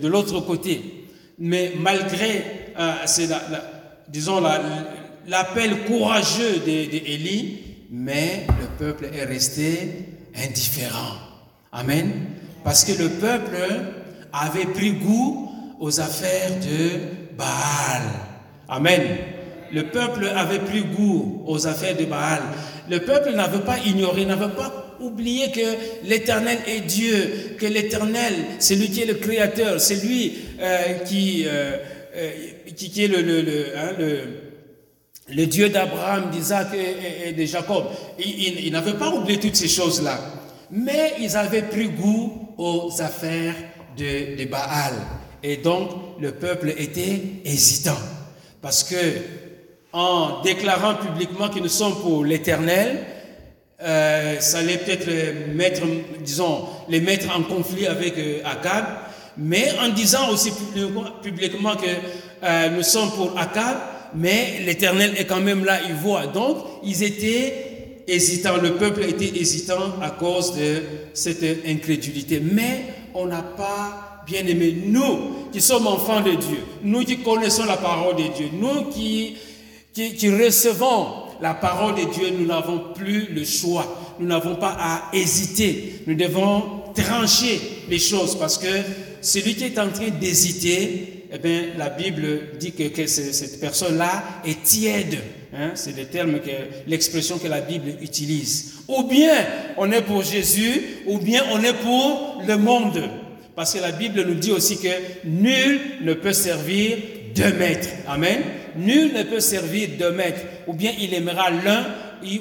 [0.00, 0.80] de, l'autre côté.
[1.38, 2.44] Mais malgré,
[3.06, 3.42] c'est la,
[4.08, 4.40] disons,
[5.26, 7.58] l'appel courageux d'Élie,
[7.90, 11.16] mais le peuple est resté indifférent.
[11.72, 12.10] Amen.
[12.64, 13.56] Parce que le peuple
[14.32, 18.02] avait pris goût aux affaires de Baal.
[18.68, 19.02] Amen.
[19.72, 22.40] Le peuple avait pris goût aux affaires de Baal.
[22.90, 28.76] Le peuple n'avait pas ignoré, n'avait pas oublié que l'Éternel est Dieu, que l'Éternel, c'est
[28.76, 31.76] lui qui est le Créateur, c'est lui euh, qui, euh,
[32.16, 32.30] euh,
[32.76, 34.18] qui, est le, hein, le,
[35.46, 37.84] Dieu d'Abraham, d'Isaac et, de Jacob.
[38.18, 40.18] Ils, il, n'avaient pas oublié toutes ces choses-là.
[40.70, 43.54] Mais ils avaient pris goût aux affaires
[43.96, 44.94] de, de Baal.
[45.42, 45.90] Et donc,
[46.20, 47.98] le peuple était hésitant.
[48.60, 48.96] Parce que
[49.92, 53.04] en déclarant publiquement que nous sommes pour l'éternel,
[53.82, 55.08] euh, ça allait peut-être
[55.54, 55.82] mettre,
[56.20, 58.84] disons, les mettre en conflit avec euh, Akab,
[59.36, 60.52] mais en disant aussi
[61.22, 61.86] publiquement que
[62.44, 63.76] euh, nous sommes pour Akab,
[64.14, 66.26] mais l'Éternel est quand même là, il voit.
[66.26, 70.82] Donc, ils étaient hésitants, le peuple était hésitant à cause de
[71.14, 72.40] cette incrédulité.
[72.40, 77.64] Mais on n'a pas bien aimé, nous qui sommes enfants de Dieu, nous qui connaissons
[77.64, 79.36] la parole de Dieu, nous qui
[79.92, 81.06] qui, recevons
[81.40, 84.14] la parole de Dieu, nous n'avons plus le choix.
[84.18, 86.02] Nous n'avons pas à hésiter.
[86.06, 86.62] Nous devons
[86.94, 88.68] trancher les choses parce que
[89.20, 94.62] celui qui est en train d'hésiter, eh bien, la Bible dit que, cette personne-là est
[94.62, 95.18] tiède.
[95.54, 95.70] Hein?
[95.74, 96.50] C'est le terme que,
[96.86, 98.74] l'expression que la Bible utilise.
[98.88, 99.34] Ou bien
[99.78, 103.02] on est pour Jésus, ou bien on est pour le monde.
[103.56, 104.88] Parce que la Bible nous dit aussi que
[105.24, 106.98] nul ne peut servir
[107.34, 107.88] deux maîtres.
[108.06, 108.40] Amen.
[108.76, 110.40] Nul ne peut servir deux maîtres.
[110.66, 111.86] Ou bien il aimera l'un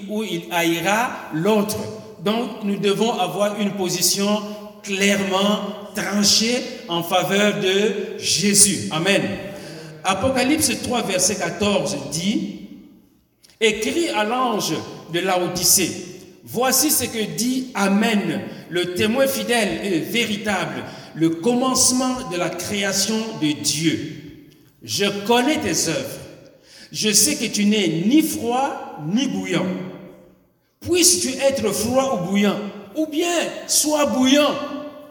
[0.10, 1.78] ou il haïra l'autre.
[2.24, 4.28] Donc nous devons avoir une position
[4.84, 8.90] clairement tranchée en faveur de Jésus.
[8.92, 9.22] Amen.
[10.04, 12.62] Apocalypse 3, verset 14 dit,
[13.60, 14.74] Écrit à l'ange
[15.14, 15.92] de Laodicée,
[16.44, 23.18] voici ce que dit Amen, le témoin fidèle et véritable, le commencement de la création
[23.42, 24.18] de Dieu.
[24.82, 26.20] Je connais tes œuvres.
[26.92, 29.68] Je sais que tu n'es ni froid ni bouillant.
[30.82, 32.58] Puisses-tu être froid ou bouillant
[32.96, 33.32] Ou bien
[33.68, 34.54] sois bouillant,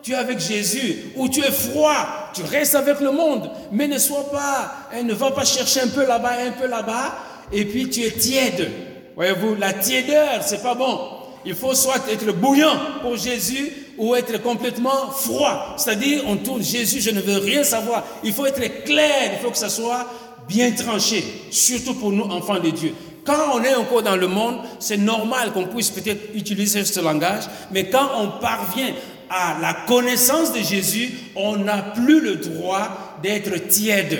[0.03, 3.99] tu es avec Jésus, ou tu es froid, tu restes avec le monde, mais ne
[3.99, 7.19] sois pas, hein, ne va pas chercher un peu là-bas, un peu là-bas,
[7.53, 8.71] et puis tu es tiède.
[9.17, 10.99] Voyez-vous, la tiédeur, c'est pas bon.
[11.45, 15.75] Il faut soit être bouillant pour Jésus ou être complètement froid.
[15.77, 18.05] C'est-à-dire, on tourne Jésus, je ne veux rien savoir.
[18.23, 20.07] Il faut être clair, il faut que ça soit
[20.49, 22.95] bien tranché, surtout pour nous, enfants de Dieu.
[23.25, 27.45] Quand on est encore dans le monde, c'est normal qu'on puisse peut-être utiliser ce langage,
[27.71, 28.93] mais quand on parvient
[29.31, 34.19] à la connaissance de Jésus, on n'a plus le droit d'être tiède.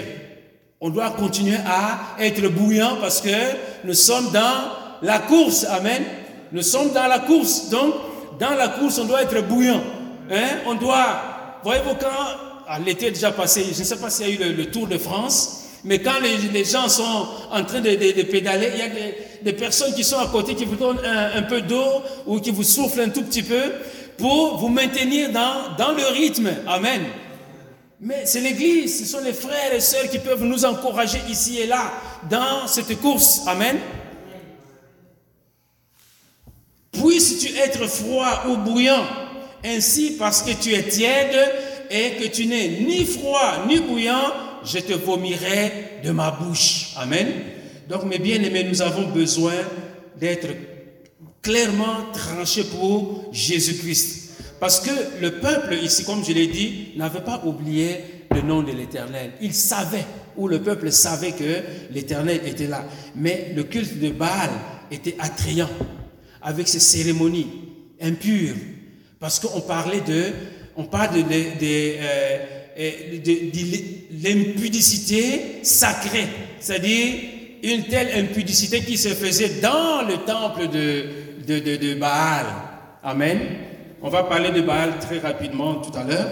[0.81, 3.29] On doit continuer à être bouillant parce que
[3.85, 5.65] nous sommes dans la course.
[5.65, 6.03] Amen.
[6.53, 7.69] Nous sommes dans la course.
[7.69, 7.95] Donc,
[8.39, 9.83] dans la course, on doit être bouillant.
[10.31, 10.61] Hein?
[10.67, 12.07] On doit, voyez-vous, quand
[12.69, 14.87] ah, l'été est déjà passé, je ne sais pas s'il y a eu le, Tour
[14.87, 18.89] de France, mais quand les, gens sont en train de, pédaler, il y a
[19.43, 22.63] des, personnes qui sont à côté qui vous donnent un, peu d'eau ou qui vous
[22.63, 23.61] soufflent un tout petit peu
[24.21, 26.51] pour vous maintenir dans, dans le rythme.
[26.67, 27.03] Amen.
[28.01, 31.67] Mais c'est l'Église, ce sont les frères et sœurs qui peuvent nous encourager ici et
[31.67, 31.93] là
[32.31, 33.43] dans cette course.
[33.47, 33.79] Amen.
[36.93, 39.05] Puisses-tu être froid ou bouillant,
[39.65, 41.37] ainsi parce que tu es tiède
[41.91, 44.33] et que tu n'es ni froid ni bouillant,
[44.65, 46.93] je te vomirai de ma bouche.
[46.97, 47.29] Amen.
[47.89, 49.55] Donc mes bien-aimés, nous avons besoin
[50.17, 50.49] d'être
[51.43, 54.31] clairement tranchés pour Jésus-Christ.
[54.61, 57.97] Parce que le peuple ici, comme je l'ai dit, n'avait pas oublié
[58.31, 59.33] le nom de l'Éternel.
[59.41, 60.05] Il savait,
[60.37, 62.85] ou le peuple savait que l'Éternel était là.
[63.17, 64.51] Mais le culte de Baal
[64.91, 65.71] était attrayant
[66.43, 67.49] avec ces cérémonies
[68.03, 68.57] impures.
[69.19, 70.27] Parce qu'on parlait de,
[70.77, 72.39] on parle de, de, euh,
[74.23, 76.29] l'impudicité sacrée,
[76.61, 77.15] c'est-à-dire
[77.63, 81.05] une telle impudicité qui se faisait dans le temple de,
[81.59, 82.47] de, Baal.
[83.03, 83.39] Amen.
[84.03, 86.29] On va parler de Baal très rapidement tout à l'heure.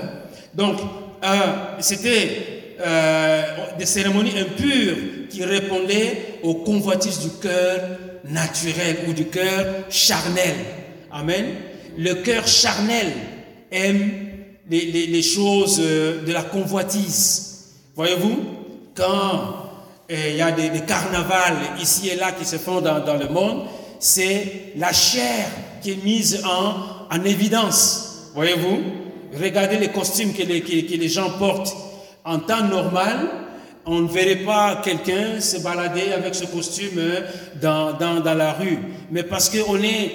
[0.54, 0.78] Donc,
[1.24, 1.40] euh,
[1.80, 3.42] c'était euh,
[3.78, 4.96] des cérémonies impures
[5.28, 7.80] qui répondaient aux convoitises du cœur
[8.24, 10.54] naturel ou du cœur charnel.
[11.10, 11.46] Amen.
[11.96, 13.06] Le cœur charnel
[13.72, 14.10] aime
[14.70, 17.74] les, choses euh, de la convoitise.
[17.96, 18.38] Voyez-vous,
[18.94, 19.64] quand
[20.10, 23.66] et il y a des, carnavals ici et là qui se font dans le monde,
[23.98, 25.46] c'est la chair
[25.82, 28.30] qui est mise en, en évidence.
[28.34, 28.82] Voyez-vous?
[29.40, 31.74] Regardez les costumes que les, que, les gens portent.
[32.24, 33.28] En temps normal,
[33.86, 37.20] on ne verrait pas quelqu'un se balader avec ce costume euh,
[37.60, 38.78] dans, dans, dans la rue.
[39.10, 40.10] Mais parce qu'on est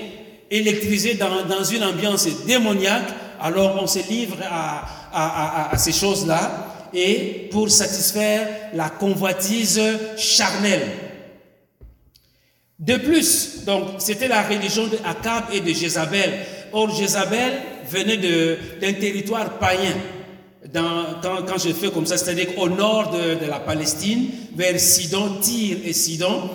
[0.52, 3.10] électrisé dans, dans, une ambiance démoniaque,
[3.42, 9.82] alors on se livre à, à, à, à ces choses-là et pour satisfaire la convoitise
[10.18, 10.88] charnelle.
[12.80, 16.32] De plus, donc, c'était la religion de Akab et de Jézabel.
[16.72, 17.54] Or, Jézabel
[17.90, 19.94] venait d'un territoire païen.
[20.74, 25.94] Quand, je fais comme ça, c'est-à-dire au nord de, la Palestine, vers Sidon, Tyr et
[25.94, 26.50] Sidon,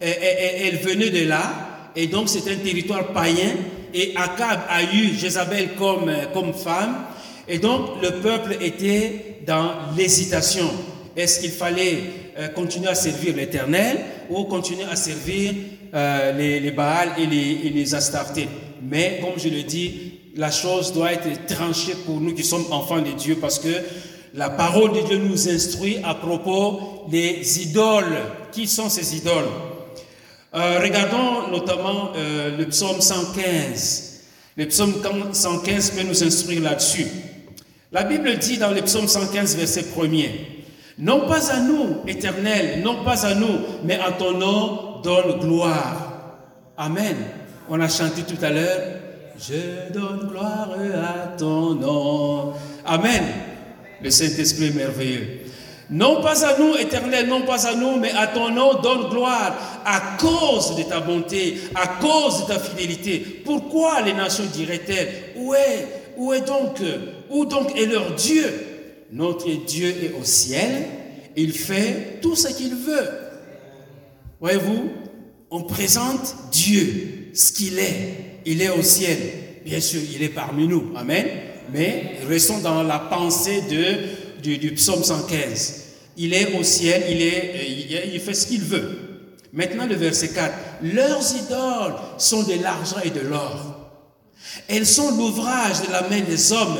[0.00, 3.54] elle venait de là, et donc c'est un territoire païen,
[3.94, 7.06] et Akab a eu Jézabel comme, comme femme,
[7.48, 10.70] et donc le peuple était dans l'hésitation.
[11.16, 11.98] Est-ce qu'il fallait
[12.38, 13.98] euh, continuer à servir l'Éternel
[14.30, 15.52] ou continuer à servir
[15.94, 18.48] euh, les, Baals et les, et Astartés?
[18.82, 23.00] Mais comme je le dis, la chose doit être tranchée pour nous qui sommes enfants
[23.02, 23.68] de Dieu parce que
[24.34, 28.18] la parole de Dieu nous instruit à propos des idoles.
[28.50, 29.48] Qui sont ces idoles?
[30.54, 34.20] Euh, Regardons notamment le psaume 115.
[34.56, 34.94] Le psaume
[35.32, 37.06] 115 peut nous instruire là-dessus.
[37.90, 40.30] La Bible dit dans le psaume 115, verset 1er,
[40.98, 46.12] Non pas à nous, éternel, non pas à nous, mais à ton nom donne gloire.
[46.76, 47.16] Amen.
[47.68, 48.80] On a chanté tout à l'heure,
[49.38, 52.52] Je donne gloire à ton nom.
[52.84, 53.22] Amen.
[54.02, 55.40] Le Saint-Esprit est merveilleux.
[55.90, 59.82] Non pas à nous, éternel, non pas à nous, mais à ton nom donne gloire
[59.84, 63.42] à cause de ta bonté, à cause de ta fidélité.
[63.44, 66.80] Pourquoi les nations diraient-elles, où est, où est donc
[67.30, 68.71] où donc est leur Dieu?
[69.12, 70.86] Notre Dieu est au ciel,
[71.36, 73.08] il fait tout ce qu'il veut.
[74.40, 74.90] Voyez-vous,
[75.50, 78.40] on présente Dieu, ce qu'il est.
[78.46, 79.18] Il est au ciel.
[79.66, 80.92] Bien sûr, il est parmi nous.
[80.96, 81.26] Amen.
[81.72, 83.62] Mais restons dans la pensée
[84.42, 85.82] du psaume 115.
[86.16, 88.98] Il est au ciel, il, est, il fait ce qu'il veut.
[89.52, 90.54] Maintenant, le verset 4.
[90.82, 93.90] Leurs idoles sont de l'argent et de l'or.
[94.68, 96.78] Elles sont l'ouvrage de la main des hommes.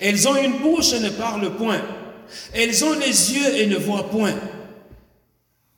[0.00, 1.80] Elles ont une bouche et ne parlent point.
[2.54, 4.34] Elles ont les yeux et ne voient point.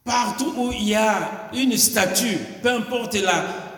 [0.04, 3.16] Partout où il y a une statue, peu importe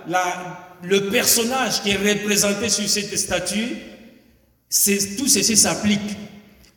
[0.06, 3.76] la, le personnage qui est représenté sur cette statue,
[5.18, 6.16] tout ceci s'applique.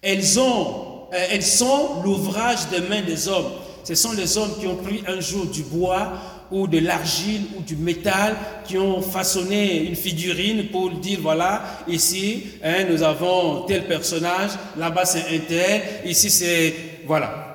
[0.01, 3.51] Elles, ont, euh, elles sont l'ouvrage des mains des hommes.
[3.83, 6.13] Ce sont les hommes qui ont pris un jour du bois
[6.51, 12.43] ou de l'argile ou du métal qui ont façonné une figurine pour dire voilà, ici
[12.63, 16.73] hein, nous avons tel personnage, là-bas c'est un tel, ici c'est.
[17.05, 17.47] Voilà.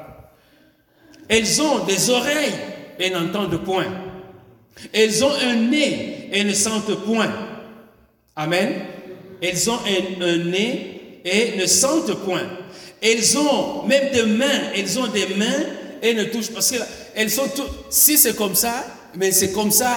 [1.29, 2.53] Elles ont des oreilles
[2.99, 3.87] et n'entendent point.
[4.93, 7.31] Elles ont un nez et ne sentent point.
[8.37, 8.73] Amen.
[9.43, 9.79] Elles ont
[10.21, 12.47] un, nez et ne sentent point.
[13.01, 15.65] Elles ont même des mains, elles ont des mains
[16.03, 16.75] et ne touchent parce
[17.15, 18.85] qu'elles sont toutes, si c'est comme ça,
[19.17, 19.97] mais c'est comme ça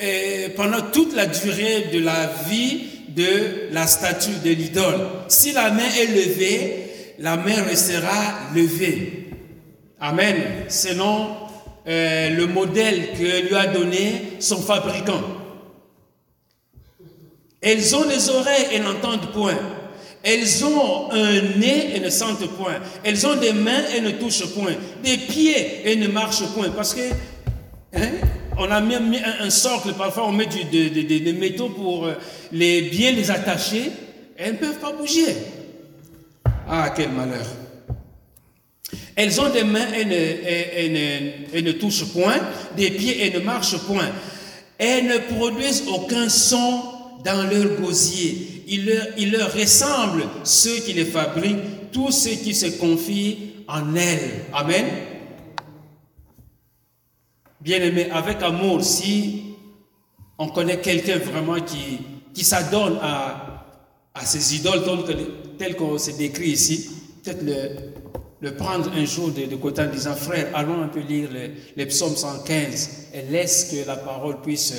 [0.00, 5.00] eh, pendant toute la durée de la vie de la statue de l'idole.
[5.28, 9.30] Si la main est levée, la main restera levée.
[10.00, 10.36] Amen.
[10.68, 11.28] Selon
[11.86, 15.22] euh, le modèle que lui a donné son fabricant.
[17.60, 19.58] Elles ont les oreilles et n'entendent point.
[20.24, 22.76] Elles ont un nez et ne sentent point.
[23.04, 24.72] Elles ont des mains et ne touchent point.
[25.02, 26.70] Des pieds et ne marchent point.
[26.70, 27.02] Parce que
[27.94, 28.10] hein,
[28.56, 32.06] on a même mis un, socle, parfois on met du, des de, de métaux pour
[32.06, 32.14] euh,
[32.52, 33.90] les, bien les attacher.
[34.36, 35.36] Elles ne peuvent pas bouger.
[36.68, 37.46] Ah, quel malheur.
[39.16, 42.38] Elles ont des mains ne, et ne touchent point,
[42.76, 44.10] des pieds et ne marchent point.
[44.78, 46.82] Elles ne produisent aucun son
[47.24, 48.53] dans leur gosier.
[48.68, 54.44] Il leur, ressemble ceux qui les fabriquent, tous ceux qui se confient en elles.
[54.52, 54.84] Amen.
[57.60, 59.42] Bien-aimé, avec amour, si
[60.38, 61.98] on connaît quelqu'un vraiment qui,
[62.34, 63.64] qui s'adonne à,
[64.14, 64.82] à ces idoles
[65.58, 66.90] telles qu'on se décrit ici,
[67.22, 67.92] peut-être le,
[68.40, 71.52] le prendre un jour de, de, côté en disant, frère, allons un peu lire les,
[71.76, 74.74] les psaumes 115 et laisse que la parole puisse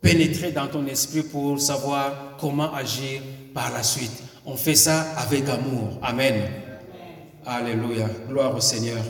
[0.00, 3.20] pénétrer dans ton esprit pour savoir comment agir
[3.54, 4.22] par la suite.
[4.46, 5.98] On fait ça avec amour.
[6.02, 6.50] Amen.
[7.44, 8.08] Alléluia.
[8.28, 9.02] Gloire au Seigneur.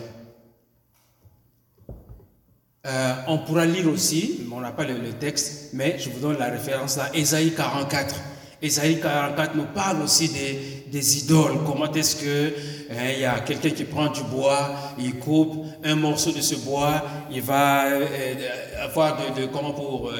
[2.86, 6.46] Euh, on pourra lire aussi, on n'a pas le, texte, mais je vous donne la
[6.46, 8.14] référence là, Ésaïe 44.
[8.62, 11.58] Ésaïe 44 nous parle aussi des, des idoles.
[11.66, 12.54] Comment est-ce que
[12.90, 17.04] hein, y a quelqu'un qui prend du bois, il coupe un morceau de ce bois,
[17.30, 20.10] il va euh, euh, avoir de, comment pour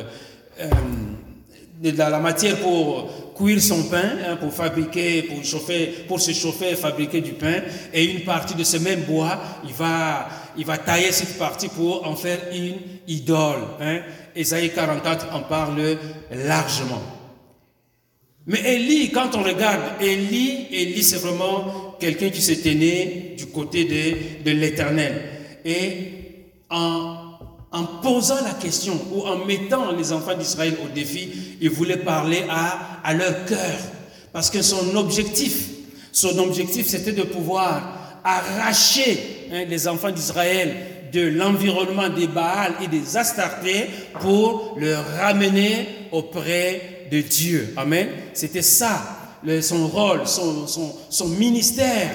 [1.83, 6.73] de la matière pour cuire son pain, hein, pour fabriquer, pour chauffer, pour se chauffer
[6.73, 7.63] et fabriquer du pain.
[7.93, 12.07] Et une partie de ce même bois, il va, il va tailler cette partie pour
[12.07, 12.75] en faire une
[13.07, 13.61] idole.
[13.81, 14.01] Hein.
[14.35, 15.97] Ésaïe 44 en parle
[16.33, 17.03] largement.
[18.47, 23.85] Mais Élie, quand on regarde Élie, Élie c'est vraiment quelqu'un qui s'est né du côté
[23.85, 25.23] de, de l'éternel.
[25.65, 26.13] Et
[26.71, 27.18] en
[27.71, 32.45] en posant la question ou en mettant les enfants d'Israël au défi, il voulait parler
[32.49, 33.79] à, à leur cœur.
[34.33, 35.69] Parce que son objectif,
[36.13, 40.77] son objectif, c'était de pouvoir arracher hein, les enfants d'Israël
[41.13, 43.87] de l'environnement des Baals et des Astartés
[44.21, 47.73] pour le ramener auprès de Dieu.
[47.77, 48.09] Amen.
[48.35, 49.01] C'était ça,
[49.63, 50.67] son rôle, son,
[51.09, 52.11] son, ministère.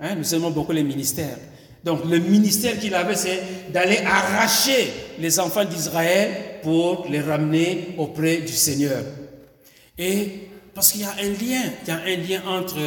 [0.00, 1.36] Hein, nous aimons beaucoup les ministères.
[1.84, 8.38] Donc le ministère qu'il avait, c'est d'aller arracher les enfants d'Israël pour les ramener auprès
[8.38, 9.02] du Seigneur.
[9.96, 12.78] Et parce qu'il y a un lien, il y a un lien entre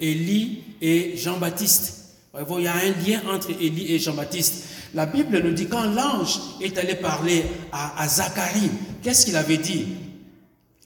[0.00, 2.04] Élie et Jean-Baptiste.
[2.34, 4.64] Il y a un lien entre Élie et Jean-Baptiste.
[4.94, 8.70] La Bible nous dit quand l'ange est allé parler à, Zacharie,
[9.02, 9.86] qu'est-ce qu'il avait dit?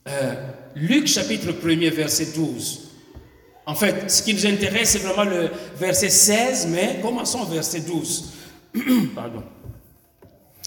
[0.08, 0.34] Euh,
[0.76, 2.89] Luc chapitre 1er verset 12.
[3.70, 5.48] En fait, ce qui nous intéresse, c'est vraiment le
[5.78, 8.32] verset 16, mais commençons au verset 12.
[9.14, 9.44] Pardon.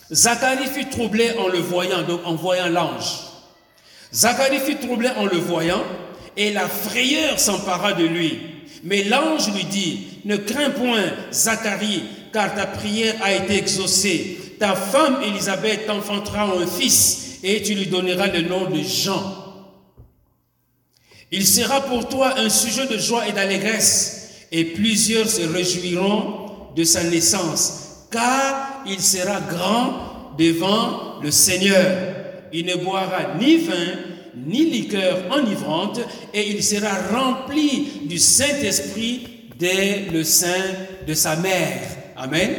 [0.09, 3.25] Zacharie fut troublé en le voyant, donc en voyant l'ange.
[4.13, 5.83] Zacharie fut troublé en le voyant,
[6.37, 8.39] et la frayeur s'empara de lui.
[8.85, 14.55] Mais l'ange lui dit, ne crains point, Zacharie, car ta prière a été exaucée.
[14.61, 19.42] Ta femme Élisabeth t'enfantera un fils, et tu lui donneras le nom de Jean.
[21.35, 26.83] Il sera pour toi un sujet de joie et d'allégresse, et plusieurs se réjouiront de
[26.83, 31.87] sa naissance, car il sera grand devant le Seigneur.
[32.53, 33.73] Il ne boira ni vin,
[34.45, 36.01] ni liqueur enivrante,
[36.35, 40.61] et il sera rempli du Saint-Esprit dès le sein
[41.07, 41.81] de sa mère.
[42.15, 42.51] Amen.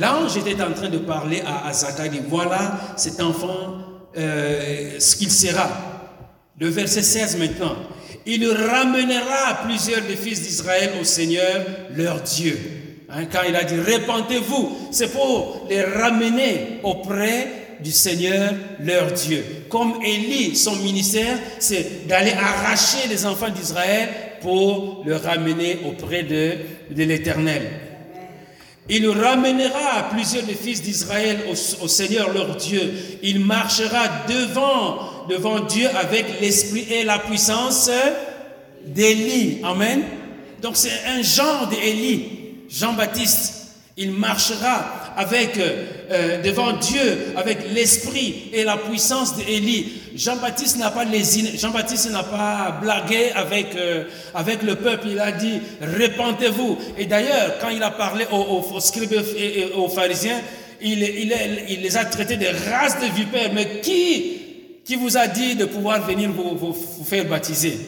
[0.00, 2.22] L'ange était en train de parler à, Zacharie.
[2.28, 3.76] Voilà cet enfant,
[4.18, 5.70] euh, ce qu'il sera.
[6.58, 7.76] Le verset 16 maintenant
[8.26, 11.64] il ramènera plusieurs des fils d'Israël au Seigneur,
[11.94, 12.58] leur Dieu.
[13.08, 19.44] Hein, quand il a dit répentez-vous, c'est pour les ramener auprès du Seigneur, leur Dieu.
[19.68, 24.08] Comme Élie, son ministère, c'est d'aller arracher les enfants d'Israël
[24.40, 26.56] pour le ramener auprès de,
[26.90, 27.62] l'Éternel.
[28.88, 32.92] Il ramènera plusieurs des fils d'Israël au, Seigneur leur Dieu.
[33.22, 34.98] Il marchera devant
[35.28, 37.90] devant Dieu avec l'esprit et la puissance
[38.84, 39.58] d'Élie.
[39.64, 40.02] Amen.
[40.62, 42.28] Donc c'est un genre d'Élie,
[42.68, 43.52] Jean-Baptiste.
[43.98, 44.84] Il marchera
[45.16, 49.90] avec euh, devant Dieu avec l'esprit et la puissance d'Élie.
[50.14, 51.04] Jean-Baptiste n'a pas
[51.56, 54.04] Jean-Baptiste n'a pas blagué avec euh,
[54.34, 55.08] avec le peuple.
[55.12, 56.76] Il a dit répentez-vous.
[56.98, 60.42] Et d'ailleurs, quand il a parlé aux, scribes et aux pharisiens,
[60.82, 63.50] il, les a traités de race de vipères.
[63.54, 64.45] Mais qui
[64.86, 66.72] qui vous a dit de pouvoir venir vous,
[67.04, 67.80] faire baptiser.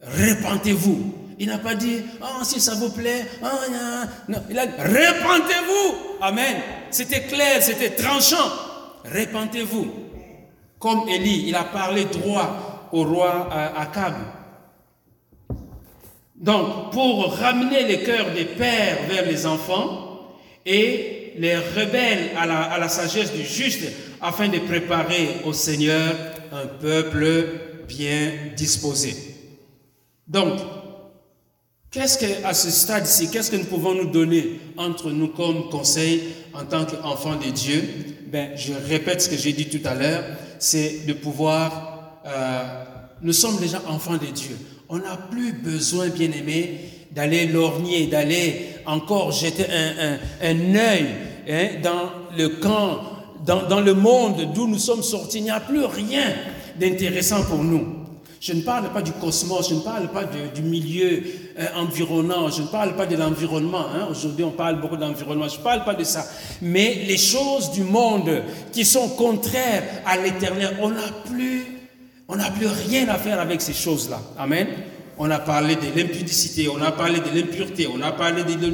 [0.00, 1.14] Répentez-vous.
[1.38, 3.46] Il n'a pas dit, oh, si ça vous plaît, oh,
[4.28, 4.38] non.
[4.48, 6.18] Il a dit, répentez-vous.
[6.22, 6.56] Amen.
[6.90, 8.50] C'était clair, c'était tranchant.
[9.04, 9.86] Répentez-vous.
[10.78, 14.14] Comme Élie, il a parlé droit au roi Akab.
[16.34, 20.32] Donc, pour ramener les cœurs des pères vers les enfants
[20.64, 23.84] et les rebelles à la sagesse du juste,
[24.22, 26.14] afin de préparer au Seigneur
[26.52, 27.44] un peuple
[27.88, 29.16] bien disposé.
[30.28, 30.60] Donc,
[31.90, 36.22] qu'est-ce que, à ce stade-ci, qu'est-ce que nous pouvons nous donner entre nous comme conseil
[36.54, 37.82] en tant qu'enfants de Dieu?
[38.28, 40.24] Ben, je répète ce que j'ai dit tout à l'heure,
[40.58, 42.84] c'est de pouvoir, euh,
[43.20, 44.56] nous sommes déjà enfants de Dieu.
[44.88, 46.78] On n'a plus besoin, bien aimé,
[47.10, 51.06] d'aller lorgner, d'aller encore jeter un, un, œil
[51.48, 53.11] hein, dans le camp
[53.44, 56.32] dans, le monde d'où nous sommes sortis, il n'y a plus rien
[56.78, 58.02] d'intéressant pour nous.
[58.40, 61.22] Je ne parle pas du cosmos, je ne parle pas du milieu
[61.58, 63.86] euh, environnant, je ne parle pas de l'environnement.
[63.94, 64.08] Hein.
[64.10, 66.24] Aujourd'hui, on parle beaucoup d'environnement, je ne parle pas de ça.
[66.60, 71.64] Mais les choses du monde qui sont contraires à l'éternel, on n'a plus,
[72.56, 74.20] plus rien à faire avec ces choses-là.
[74.36, 74.66] Amen.
[75.18, 78.72] On a parlé de l'impudicité, on a parlé de l'impureté, on a parlé de,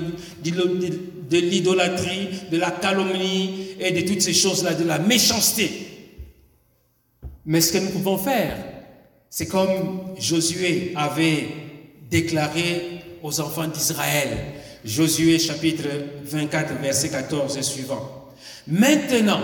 [1.31, 5.70] de l'idolâtrie, de la calomnie et de toutes ces choses-là, de la méchanceté.
[7.45, 8.57] Mais ce que nous pouvons faire,
[9.31, 11.49] C'est comme Josué avait
[12.11, 14.29] déclaré aux enfants d'Israël.
[14.85, 15.85] Josué chapitre
[16.24, 18.31] 24, verset 14 et suivant.
[18.66, 19.41] Maintenant,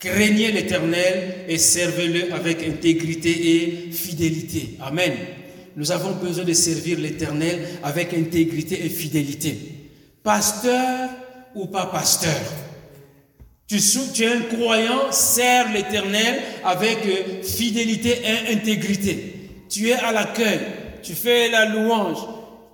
[0.00, 4.76] craignez l'Éternel et servez-le avec intégrité et fidélité.
[4.80, 5.12] Amen.
[5.76, 9.56] Nous avons besoin de servir l'Éternel avec intégrité et fidélité.
[10.28, 11.08] Pasteur
[11.54, 12.36] ou pas pasteur.
[13.66, 19.48] Tu, es un croyant, sers l'Éternel avec euh, fidélité et intégrité.
[19.70, 20.60] Tu es à l'accueil,
[21.02, 22.18] tu fais la louange,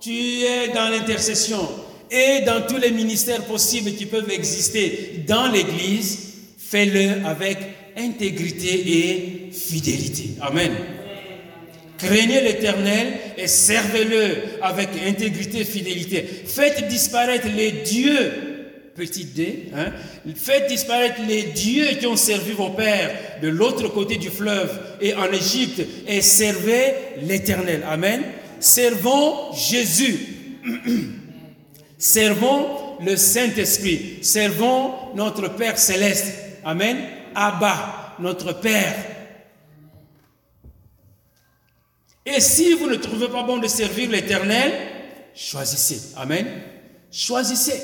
[0.01, 1.65] tu es dans l'intercession
[2.11, 7.57] et dans tous les ministères possibles qui peuvent exister dans l'Église, fais-le avec
[7.95, 10.31] intégrité et fidélité.
[10.41, 10.73] Amen.
[11.97, 16.27] Craignez l'Éternel et servez-le avec intégrité et fidélité.
[16.45, 18.31] Faites disparaître les dieux,
[18.95, 19.91] petit d, hein,
[20.35, 25.13] faites disparaître les dieux qui ont servi vos pères de l'autre côté du fleuve et
[25.13, 27.83] en Égypte et servez l'Éternel.
[27.89, 28.23] Amen.
[28.59, 30.19] Servons Jésus.
[31.97, 32.67] Servons
[33.03, 34.19] le Saint-Esprit.
[34.21, 36.33] Servons notre Père céleste.
[36.63, 36.97] Amen.
[37.35, 39.14] Abba, notre Père.
[42.25, 44.71] Et si vous ne trouvez pas bon de servir l'Éternel,
[45.35, 46.13] choisissez.
[46.17, 46.47] Amen.
[47.11, 47.81] Choisissez.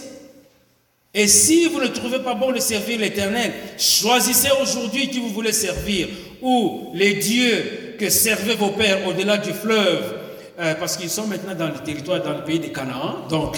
[1.13, 5.51] Et si vous ne trouvez pas bon de servir l'Éternel, choisissez aujourd'hui qui vous voulez
[5.51, 6.07] servir.
[6.41, 10.15] Ou les dieux que servaient vos pères au-delà du fleuve,
[10.59, 13.27] euh, parce qu'ils sont maintenant dans le territoire, dans le pays de Canaan.
[13.29, 13.57] Donc,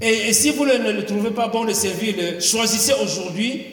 [0.00, 3.64] et, si vous ne, le trouvez pas bon de servir, choisissez aujourd'hui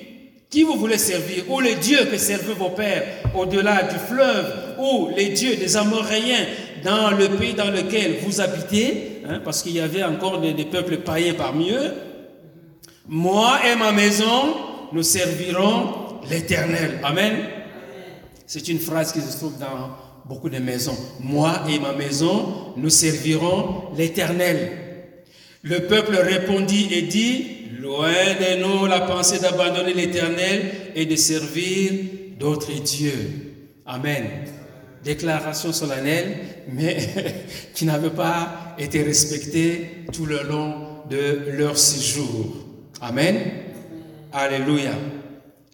[0.49, 3.03] qui vous voulez servir, ou les dieux que servaient vos pères
[3.35, 6.45] au-delà du fleuve, ou les dieux des Amoréens
[6.83, 10.97] dans le pays dans lequel vous habitez, hein, parce qu'il y avait encore des, peuples
[10.97, 11.93] païens parmi eux.
[13.07, 14.55] Moi et ma maison,
[14.91, 16.99] nous servirons l'Éternel.
[17.03, 17.33] Amen.
[18.45, 19.95] C'est une phrase qui se trouve dans
[20.25, 20.97] beaucoup de maisons.
[21.19, 24.71] Moi et ma maison, nous servirons l'Éternel.
[25.63, 27.47] Le peuple répondit et dit,
[27.79, 31.91] loin de nous la pensée d'abandonner l'Éternel et de servir
[32.39, 33.53] d'autres dieux.
[33.85, 34.25] Amen.
[35.03, 36.37] Déclaration solennelle,
[36.69, 36.97] mais
[37.73, 42.55] qui n'avait pas été respectée tout le long de leur séjour.
[43.01, 43.35] Amen.
[44.31, 44.93] Alléluia.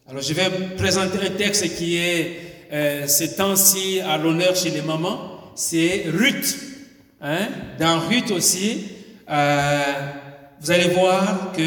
[0.09, 4.81] Alors je vais présenter un texte qui est euh, ces temps-ci à l'honneur chez les
[4.81, 6.57] mamans, c'est Ruth.
[7.21, 7.47] Hein?
[7.79, 8.85] Dans Ruth aussi,
[9.29, 9.81] euh,
[10.59, 11.61] vous allez voir que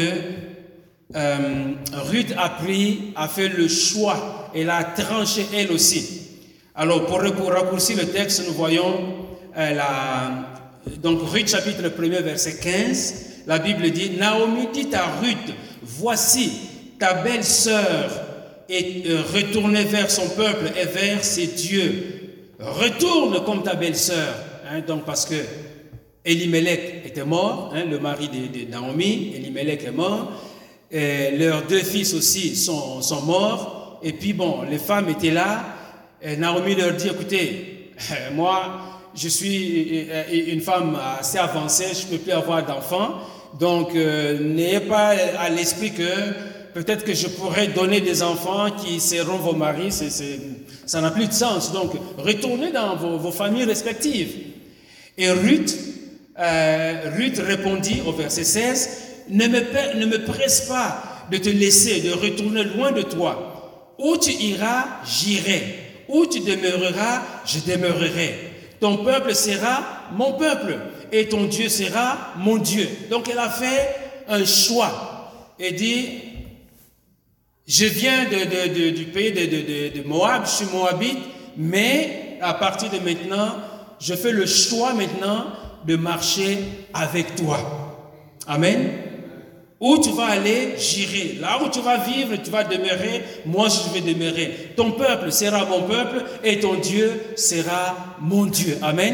[1.15, 6.22] euh, Ruth a pris, a fait le choix, elle a tranché elle aussi.
[6.75, 7.19] Alors pour
[7.51, 10.53] raccourcir le texte, nous voyons la,
[11.01, 15.53] donc Ruth chapitre 1 verset 15, la Bible dit, Naomi dit à Ruth,
[15.83, 16.51] voici
[16.97, 18.09] ta belle sœur
[18.69, 22.21] et euh, retourner vers son peuple et vers ses dieux.
[22.59, 24.33] Retourne comme ta belle-sœur.
[24.71, 25.35] Hein, donc parce que
[26.25, 30.31] Elimelech était mort, hein, le mari de, Naomi, Elimelech est mort.
[30.89, 33.99] Et leurs deux fils aussi sont, sont, morts.
[34.01, 35.72] Et puis bon, les femmes étaient là.
[36.25, 37.91] Et Naomi leur dit, écoutez,
[38.33, 40.07] moi, je suis
[40.47, 43.19] une femme assez avancée, je ne peux plus avoir d'enfants.
[43.59, 46.03] Donc, euh, n'ayez pas à l'esprit que
[46.73, 49.91] peut-être que je pourrais donner des enfants qui seront vos maris,
[50.85, 51.73] ça n'a plus de sens.
[51.73, 54.33] Donc, retournez dans vos, familles respectives.
[55.17, 55.77] Et Ruth,
[56.39, 58.89] euh, Ruth répondit au verset 16,
[59.29, 63.93] ne me, ne me presse pas de te laisser, de retourner loin de toi.
[63.99, 65.82] Où tu iras, j'irai.
[66.13, 68.51] Où tu demeureras, je demeurerai.
[68.79, 69.83] Ton peuple sera
[70.13, 70.77] mon peuple
[71.11, 72.87] et ton Dieu sera mon Dieu.
[73.09, 73.95] Donc elle a fait
[74.27, 76.05] un choix et dit,
[77.67, 81.17] je viens du pays de, Moab, je suis moabite,
[81.57, 83.55] mais à partir de maintenant,
[83.99, 85.47] je fais le choix maintenant
[85.85, 86.59] de marcher
[86.93, 87.57] avec toi.
[88.45, 89.12] Amen.
[89.83, 91.39] Où tu vas aller, j'irai.
[91.41, 94.69] Là où tu vas vivre, tu vas demeurer, moi je vais demeurer.
[94.77, 98.77] Ton peuple sera mon peuple et ton Dieu sera mon Dieu.
[98.81, 99.13] Amen.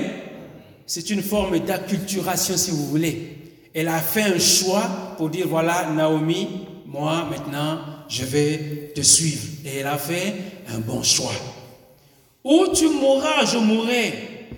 [0.85, 3.35] C'est une forme d'acculturation si vous voulez.
[3.73, 6.47] Elle a fait un choix pour dire, voilà, Naomi,
[6.85, 9.47] moi maintenant, je vais te suivre.
[9.65, 10.35] Et elle a fait
[10.71, 11.33] un bon choix.
[12.43, 14.13] Où tu mourras, je mourrai,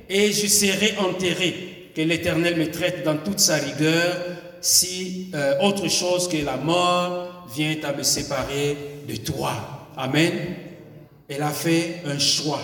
[0.10, 1.92] et je serai enterré.
[1.96, 7.48] Que l'Éternel me traite dans toute sa rigueur, si euh, autre chose que la mort
[7.54, 9.52] vient à me séparer de toi.
[9.98, 10.34] Amen.
[11.28, 12.60] Elle a fait un choix.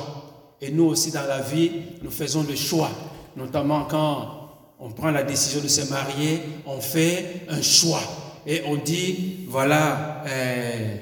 [0.62, 1.72] Et nous aussi dans la vie,
[2.02, 2.90] nous faisons le choix.
[3.36, 4.38] Notamment quand
[4.80, 8.02] on prend la décision de se marier, on fait un choix
[8.46, 10.96] et on dit, voilà, euh,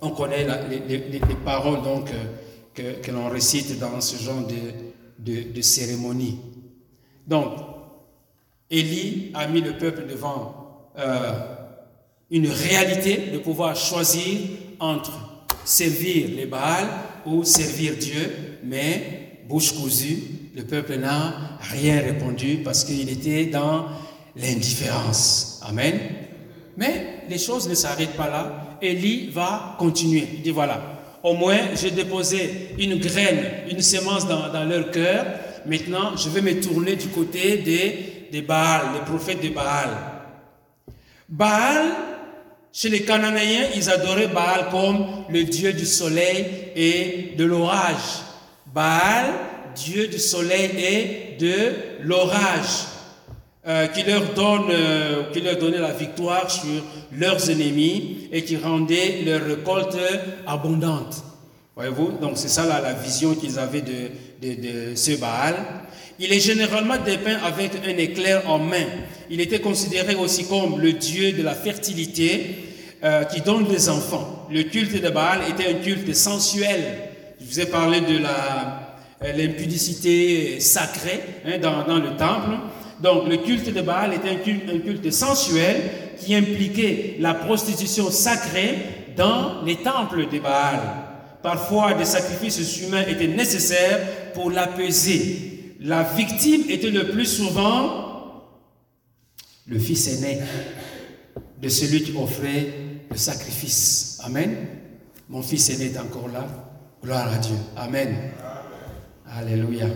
[0.00, 0.46] on connaît
[0.88, 2.10] les, paroles donc
[2.78, 4.46] euh, que, l'on récite dans ce genre
[5.18, 6.38] de, de, cérémonie.
[7.26, 7.52] Donc,
[8.74, 11.32] Élie a mis le peuple devant euh,
[12.30, 14.38] une réalité de pouvoir choisir
[14.80, 15.12] entre
[15.64, 16.88] servir les Baals
[17.24, 20.18] ou servir Dieu, mais bouche cousue,
[20.56, 23.86] le peuple n'a rien répondu parce qu'il était dans
[24.36, 25.60] l'indifférence.
[25.62, 25.94] Amen.
[26.76, 28.76] Mais les choses ne s'arrêtent pas là.
[28.82, 30.26] Élie va continuer.
[30.34, 30.80] Il dit voilà,
[31.22, 35.26] au moins j'ai déposé une graine, une semence dans, leur cœur.
[35.66, 39.90] Maintenant, je vais me tourner du côté des, des Baals, les prophètes de Baal.
[41.28, 41.84] Baal,
[42.72, 48.24] chez les Cananéens, ils adoraient Baal comme le dieu du soleil et de l'orage.
[48.74, 49.26] Baal,
[49.76, 52.88] dieu du soleil et de l'orage.
[53.66, 56.82] Euh, qui, leur donne, euh, donnait la victoire sur
[57.16, 59.96] leurs ennemis et qui rendait leur récolte
[60.46, 61.22] abondante.
[61.74, 65.54] Voyez-vous Donc c'est ça la vision qu'ils avaient de, ce Baal.
[66.18, 68.86] Il est généralement dépeint avec un éclair en main.
[69.30, 72.56] Il était considéré aussi comme le dieu de la fertilité
[73.02, 74.46] euh, qui donne des enfants.
[74.50, 76.80] Le culte de Baal était un culte sensuel.
[77.40, 78.18] Je vous ai parlé de
[79.36, 82.58] l'impudicité sacrée hein, dans le temple.
[83.02, 85.76] Donc le culte de Baal était un culte, sensuel
[86.18, 88.78] qui impliquait la prostitution sacrée
[89.16, 90.80] dans les temples de Baal.
[91.42, 94.00] Parfois, des sacrifices humains étaient nécessaires
[94.32, 95.53] pour l'apaiser.
[95.86, 98.42] La victime était le plus souvent
[99.66, 100.38] le fils aîné
[101.60, 102.68] de celui qui offrait
[103.10, 104.18] le sacrifice.
[104.24, 104.56] Amen.
[105.28, 106.46] Mon fils aîné est encore là.
[107.02, 107.56] Gloire à Dieu.
[107.76, 108.16] Amen.
[109.30, 109.88] Alléluia.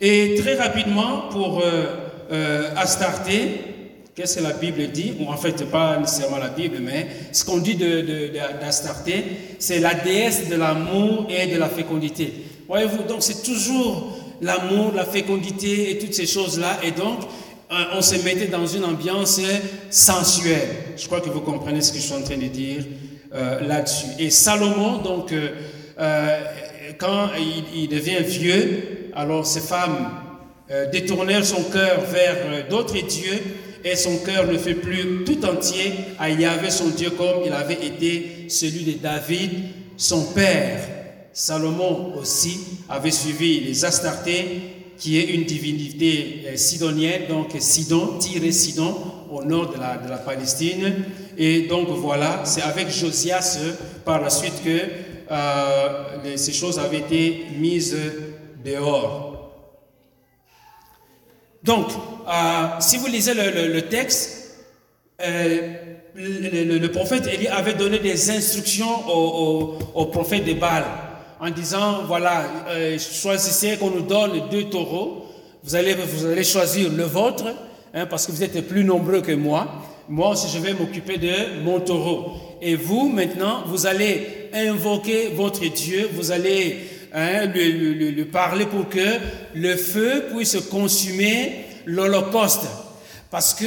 [0.00, 1.86] Et très rapidement, pour euh,
[2.30, 3.60] euh, Astarté,
[4.14, 5.14] qu'est-ce que la Bible dit?
[5.18, 9.24] Ou en fait, pas nécessairement la Bible, mais ce qu'on dit d'Astarté,
[9.58, 12.32] c'est la déesse de l'amour et de la fécondité.
[12.68, 16.78] Voyez-vous, donc c'est toujours l'amour, la fécondité et toutes ces choses-là.
[16.82, 17.20] Et donc,
[17.70, 19.40] euh, on se mettait dans une ambiance
[19.90, 20.68] sensuelle.
[20.96, 22.84] Je crois que vous comprenez ce que je suis en train de dire
[23.34, 24.06] euh, là-dessus.
[24.18, 26.40] Et Salomon, donc, euh,
[26.98, 27.28] quand
[27.74, 30.10] il, devient vieux, alors ces femmes
[30.92, 33.40] détournèrent son cœur vers d'autres dieux
[33.84, 37.86] et son cœur ne fait plus tout entier à Yahvé son Dieu comme il avait
[37.86, 39.50] été celui de David,
[39.96, 40.97] son père.
[41.38, 42.58] Salomon aussi
[42.88, 44.60] avait suivi les Astartés,
[44.98, 48.96] qui est une divinité euh, sidonienne, donc Sidon, tiré Sidon,
[49.30, 50.96] au nord de la, Palestine.
[51.36, 53.56] Et donc voilà, c'est avec Josias
[54.04, 57.96] par la suite que ces choses avaient été mises
[58.64, 59.52] dehors.
[61.62, 62.32] Donc, euh,
[62.80, 64.56] si vous lisez le, texte,
[65.24, 65.74] euh,
[66.16, 70.84] le, prophète Élie avait donné des instructions au, prophète de Baal
[71.40, 75.26] en disant, voilà, euh, choisissez qu'on nous donne deux taureaux,
[75.62, 77.44] vous allez, vous allez choisir le vôtre,
[77.94, 79.68] hein, parce que vous êtes plus nombreux que moi.
[80.08, 82.32] Moi aussi, je vais m'occuper de mon taureau.
[82.62, 86.78] Et vous, maintenant, vous allez invoquer votre Dieu, vous allez
[87.12, 89.18] hein, le, parler pour que
[89.54, 92.66] le feu puisse consumer l'Holocauste.
[93.30, 93.66] Parce que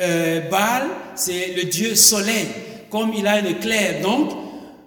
[0.00, 2.48] euh, Baal, c'est le Dieu soleil,
[2.90, 4.02] comme il a un éclair.
[4.02, 4.32] Donc,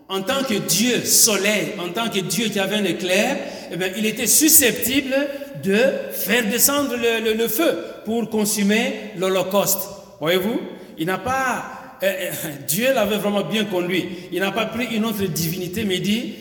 [0.07, 3.37] en tant que Dieu soleil, en tant que Dieu qui avait un éclair,
[3.71, 5.15] eh il était susceptible
[5.63, 5.77] de
[6.11, 9.79] faire descendre le, feu pour consumer l'Holocauste.
[10.19, 10.59] Voyez-vous?
[10.97, 11.97] Il n'a pas...
[12.03, 12.31] Euh, euh,
[12.67, 14.07] Dieu l'avait vraiment bien conduit.
[14.31, 16.35] Il n'a pas pris une autre divinité, mais dit,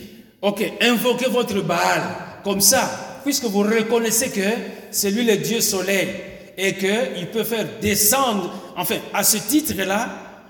[0.44, 2.02] Ok, invoquez votre Baal.
[2.44, 4.42] Comme ça, puisque vous reconnaissez que
[4.90, 6.08] c'est lui le Dieu soleil
[6.58, 10.06] et qu'il peut faire descendre, enfin, à ce titre-là,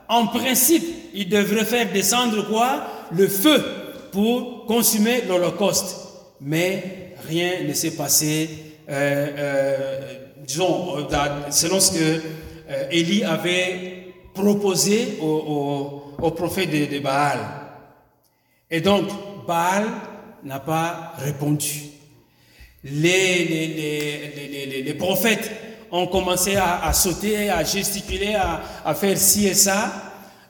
[0.09, 0.85] en principe,
[1.15, 2.85] il devrait faire descendre quoi?
[3.13, 3.63] Le feu
[4.13, 5.97] pour consumer l'Holocauste.
[6.41, 8.49] Mais rien ne s'est passé,
[8.89, 12.21] euh, euh, disons, euh, selon ce que
[12.91, 16.03] Élie avait proposé au,
[16.37, 17.39] prophète de, Baal.
[18.71, 19.07] Et donc,
[19.47, 19.85] Baal
[20.43, 21.91] n'a pas répondu.
[22.85, 23.75] Les,
[24.99, 25.51] prophètes
[25.91, 30.04] ont commencé à, sauter, à gesticuler, à, faire ci et ça,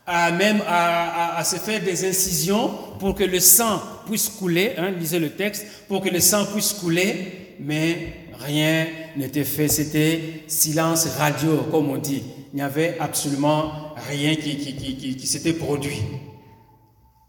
[0.06, 5.18] à même à, se faire des incisions pour que le sang puisse couler, hein, lisez
[5.18, 8.86] le texte, pour que le sang puisse couler, mais rien
[9.16, 9.68] n'était fait.
[9.68, 12.22] C'était silence radio, comme on dit.
[12.52, 16.02] Il n'y avait absolument rien qui, qui, qui, qui s'était produit.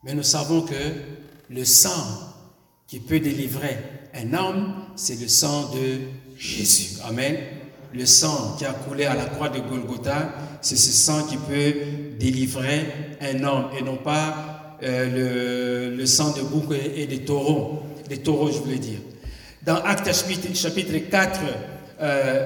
[0.04, 0.76] Mais nous savons que
[1.50, 1.90] le sang
[2.88, 3.78] qui peut délivrer
[4.14, 6.00] un homme, c'est le sang de
[6.38, 7.00] Jésus.
[7.08, 7.38] Amen.
[7.94, 11.74] Le sang qui a coulé à la croix de Golgotha, c'est ce sang qui peut
[12.20, 12.86] délivrer
[13.22, 18.18] un homme et non pas le, le, sang de bouc et, et, des taureaux, des
[18.18, 19.00] taureaux, je voulais dire.
[19.66, 21.40] Dans Actes chapitre, chapitre 4,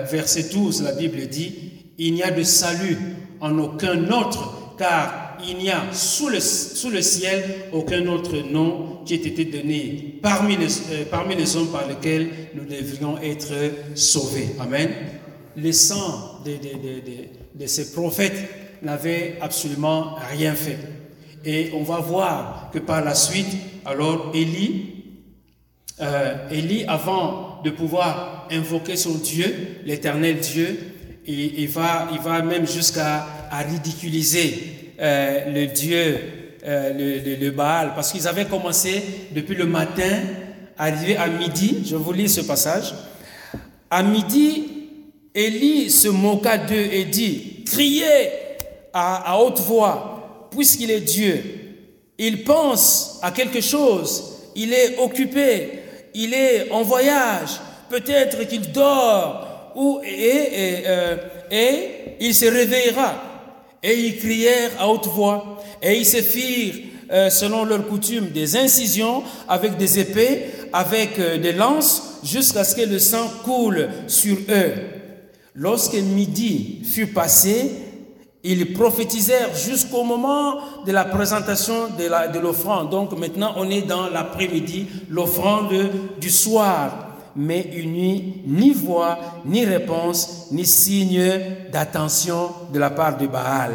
[0.09, 1.53] verset 12, la Bible dit,
[1.97, 2.97] il n'y a de salut
[3.41, 8.99] en aucun autre, car il n'y a sous le, sous le ciel aucun autre nom
[9.05, 13.53] qui ait été donné parmi les, parmi les hommes par lesquels nous devrions être
[13.95, 14.49] sauvés.
[14.59, 14.89] Amen.
[15.55, 18.49] Le sang de, de, de, de ces prophètes
[18.82, 20.77] n'avait absolument rien fait.
[21.45, 23.47] Et on va voir que par la suite,
[23.86, 24.99] alors Élie,
[26.01, 30.80] euh, avant de pouvoir invoquer son Dieu, l'éternel Dieu,
[31.27, 32.07] il, va,
[32.43, 36.17] même jusqu'à ridiculiser euh, le Dieu,
[36.65, 40.21] euh, Baal, parce qu'ils avaient commencé depuis le matin,
[40.77, 42.93] arrivé à midi, je vous lis ce passage,
[43.89, 44.65] à midi,
[45.36, 48.30] Élie se moqua d'eux et dit, criez
[48.93, 51.43] à, haute voix, puisqu'il est Dieu.
[52.17, 54.23] Il pense à quelque chose,
[54.55, 55.79] il est occupé,
[56.13, 57.59] il est en voyage,
[57.89, 61.15] peut-être qu'il dort, ou, et, et, euh,
[62.19, 63.23] il se réveillera.
[63.81, 66.75] Et ils crièrent à haute voix, et ils se firent,
[67.11, 72.75] euh, selon leur coutume, des incisions avec des épées, avec euh, des lances, jusqu'à ce
[72.75, 74.73] que le sang coule sur eux.
[75.55, 77.71] Lorsque midi fut passé,
[78.43, 82.89] ils prophétisèrent jusqu'au moment de la présentation de l'offrande.
[82.89, 85.73] Donc maintenant, on est dans l'après-midi, l'offrande
[86.19, 87.05] du soir.
[87.35, 91.21] Mais il n'y ni voix, ni réponse, ni signe
[91.71, 93.71] d'attention de la part de Baal.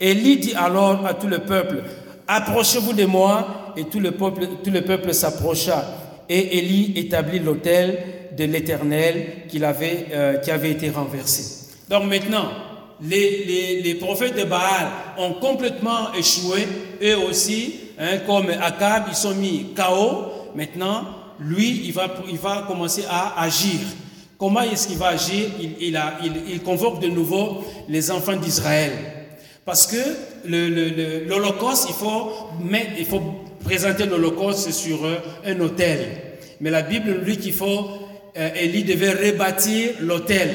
[0.00, 1.84] Élie dit alors à tout le peuple,
[2.26, 3.46] approchez-vous de moi.
[3.76, 5.82] Et tout le peuple, tout le peuple s'approcha.
[6.28, 7.98] Et Élie établit l'autel
[8.36, 11.68] de l'Éternel qui avait, euh, qui avait été renversé.
[11.88, 12.48] Donc maintenant,
[13.08, 14.88] les, les, prophètes de Baal
[15.18, 16.66] ont complètement échoué,
[17.02, 20.52] eux aussi, hein, comme Akab, ils sont mis KO.
[20.54, 21.04] Maintenant,
[21.40, 23.80] lui, il va, il va commencer à agir.
[24.38, 25.46] Comment est-ce qu'il va agir?
[25.60, 28.92] Il, il, a, il, convoque de nouveau les enfants d'Israël.
[29.64, 32.32] Parce que l'Holocauste, il, faut
[32.98, 33.22] il faut
[33.64, 34.98] présenter l'Holocauste sur
[35.44, 35.98] un autel.
[36.60, 37.88] Mais la Bible nous dit qu'il faut,
[38.36, 40.48] euh, Élie devait rebâtir l'autel.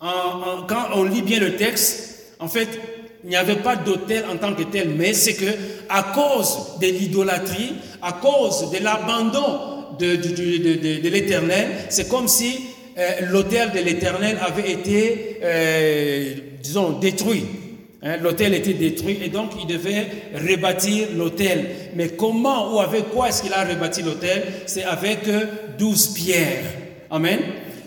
[0.00, 2.68] En, en, quand on lit bien le texte, en fait,
[3.22, 5.50] il n'y avait pas d'autel en tant que tel, mais c'est que
[5.90, 12.28] à cause de l'idolâtrie, à cause de l'abandon de, de, de, de l'Éternel, c'est comme
[12.28, 12.60] si
[12.98, 17.44] euh, l'autel de l'Éternel avait été, euh, disons, détruit.
[18.02, 21.66] Hein, l'autel était détruit et donc il devait rebâtir l'autel.
[21.94, 24.44] Mais comment ou avec quoi est-ce qu'il a rebâti l'autel?
[24.64, 25.18] C'est avec
[25.78, 26.64] douze pierres.
[27.10, 27.38] Amen.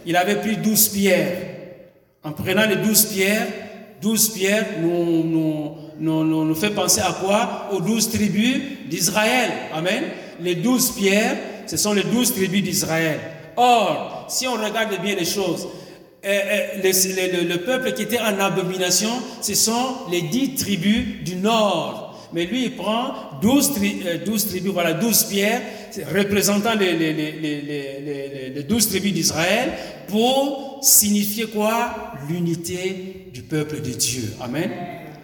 [0.05, 1.52] Il avait pris douze pierres.
[2.25, 3.47] En prenant les douze pierres,
[4.01, 7.69] douze pierres nous, nous, nous, nous, fait penser à quoi?
[7.73, 9.51] Aux douze tribus d'Israël.
[9.73, 10.03] Amen.
[10.39, 11.35] Les douze pierres,
[11.67, 13.19] ce sont les douze tribus d'Israël.
[13.57, 15.67] Or, si on regarde bien les choses,
[16.25, 16.39] euh,
[16.81, 19.09] le, le, le, peuple qui était en abomination,
[19.41, 22.29] ce sont les dix tribus du nord.
[22.31, 25.61] Mais lui, il prend douze, tri, euh, tribus, voilà, douze pierres,
[26.15, 29.73] représentant les, les, les, les douze tribus d'Israël,
[30.07, 32.13] pour signifier quoi?
[32.29, 34.33] L'unité du peuple de Dieu.
[34.41, 34.69] Amen.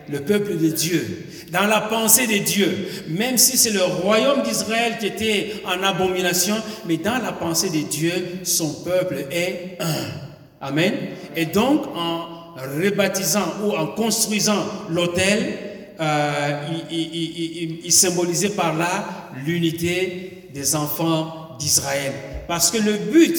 [0.10, 1.26] Le peuple de Dieu.
[1.52, 2.88] Dans la pensée de Dieu.
[3.10, 6.56] Même si c'est le royaume d'Israël qui était en abomination,
[6.88, 8.12] mais dans la pensée de Dieu,
[8.44, 10.66] son peuple est un.
[10.66, 10.94] Amen.
[11.36, 15.54] Et donc, en rebaptisant ou en construisant l'autel,
[16.00, 22.14] euh, il, il, symbolisait par là l'unité des enfants d'Israël.
[22.48, 23.38] Parce que le but,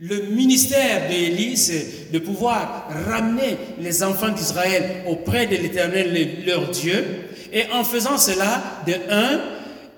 [0.00, 7.04] le ministère d'Élie, c'est de pouvoir ramener les enfants d'Israël auprès de l'Éternel, leur Dieu.
[7.52, 9.40] Et en faisant cela, de un,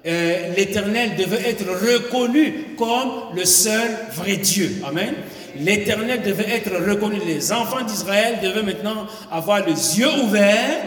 [0.07, 4.77] euh, l'Éternel devait être reconnu comme le seul vrai Dieu.
[4.87, 5.15] Amen
[5.57, 7.19] l'Éternel devait être reconnu.
[7.27, 10.83] Les enfants d'Israël devaient maintenant avoir les yeux ouverts,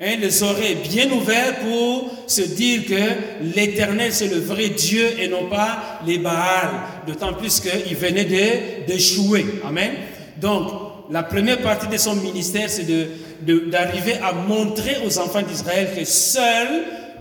[0.00, 5.28] hein, les oreilles bien ouvertes pour se dire que l'Éternel c'est le vrai Dieu et
[5.28, 6.80] non pas les Baals.
[7.06, 9.46] D'autant plus qu'ils venaient d'échouer.
[9.64, 9.92] Amen.
[10.40, 10.70] Donc,
[11.10, 16.04] la première partie de son ministère, c'est d'arriver de, à montrer aux enfants d'Israël que
[16.04, 16.68] seul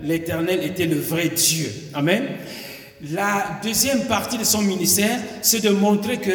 [0.02, 1.72] l'Éternel était le vrai Dieu.
[1.94, 2.24] Amen.
[3.12, 6.32] La deuxième partie de son ministère, c'est de montrer que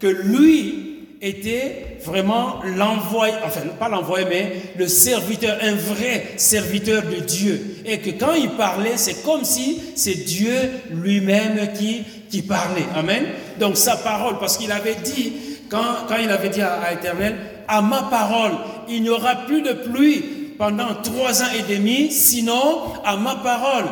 [0.00, 7.20] que lui était vraiment l'envoyé, enfin pas l'envoyé, mais le serviteur, un vrai serviteur de
[7.20, 7.76] Dieu.
[7.84, 10.54] Et que quand il parlait, c'est comme si c'est Dieu
[10.90, 12.86] lui-même qui, qui parlait.
[12.96, 13.24] Amen.
[13.58, 15.32] Donc sa parole, parce qu'il avait dit,
[15.68, 17.36] quand, quand il avait dit à, à Éternel,
[17.68, 18.52] à ma parole,
[18.88, 20.24] il n'y aura plus de pluie
[20.58, 23.86] pendant trois ans et demi, sinon à ma parole.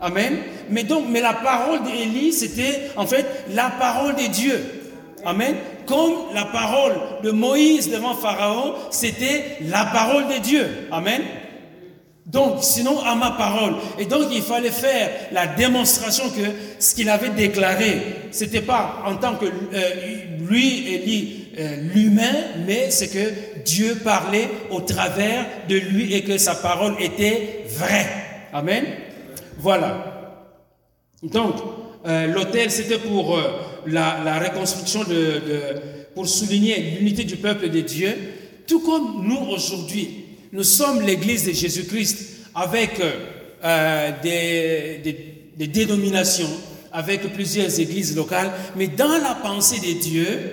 [0.00, 0.38] Amen.
[0.70, 4.64] Mais donc, mais la parole d'Élie, c'était en fait la parole de Dieu.
[5.24, 5.56] Amen.
[5.86, 10.66] Comme la parole de Moïse devant Pharaon, c'était la parole de Dieu.
[10.90, 11.22] Amen.
[12.26, 13.74] Donc, sinon à ma parole.
[14.00, 16.42] Et donc, il fallait faire la démonstration que
[16.80, 18.00] ce qu'il avait déclaré,
[18.32, 19.90] c'était pas en tant que euh,
[20.40, 22.34] lui, Élie, euh, l'humain,
[22.66, 28.08] mais c'est que Dieu parlait au travers de lui et que sa parole était vraie.
[28.52, 28.84] Amen.
[29.58, 30.42] Voilà.
[31.22, 31.54] Donc,
[32.06, 33.38] euh, l'autel, c'était pour
[33.88, 35.40] la, reconstruction de
[36.16, 38.10] pour souligner l'unité du peuple de Dieu,
[38.66, 40.24] tout comme nous aujourd'hui.
[40.50, 42.92] Nous sommes l'Église de Jésus-Christ avec
[43.62, 45.02] euh, des,
[45.54, 46.48] des, dénominations,
[46.90, 50.52] avec plusieurs églises locales, mais dans la pensée de Dieu,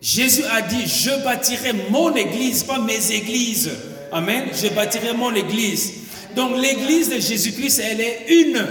[0.00, 3.70] Jésus a dit, je bâtirai mon église, pas mes églises.
[4.10, 4.44] Amen.
[4.54, 5.92] Je bâtirai mon église.
[6.34, 8.64] Donc l'église de Jésus-Christ, elle est une.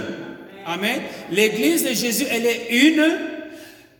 [0.66, 1.00] Amen.
[1.30, 3.37] L'église de Jésus, elle est une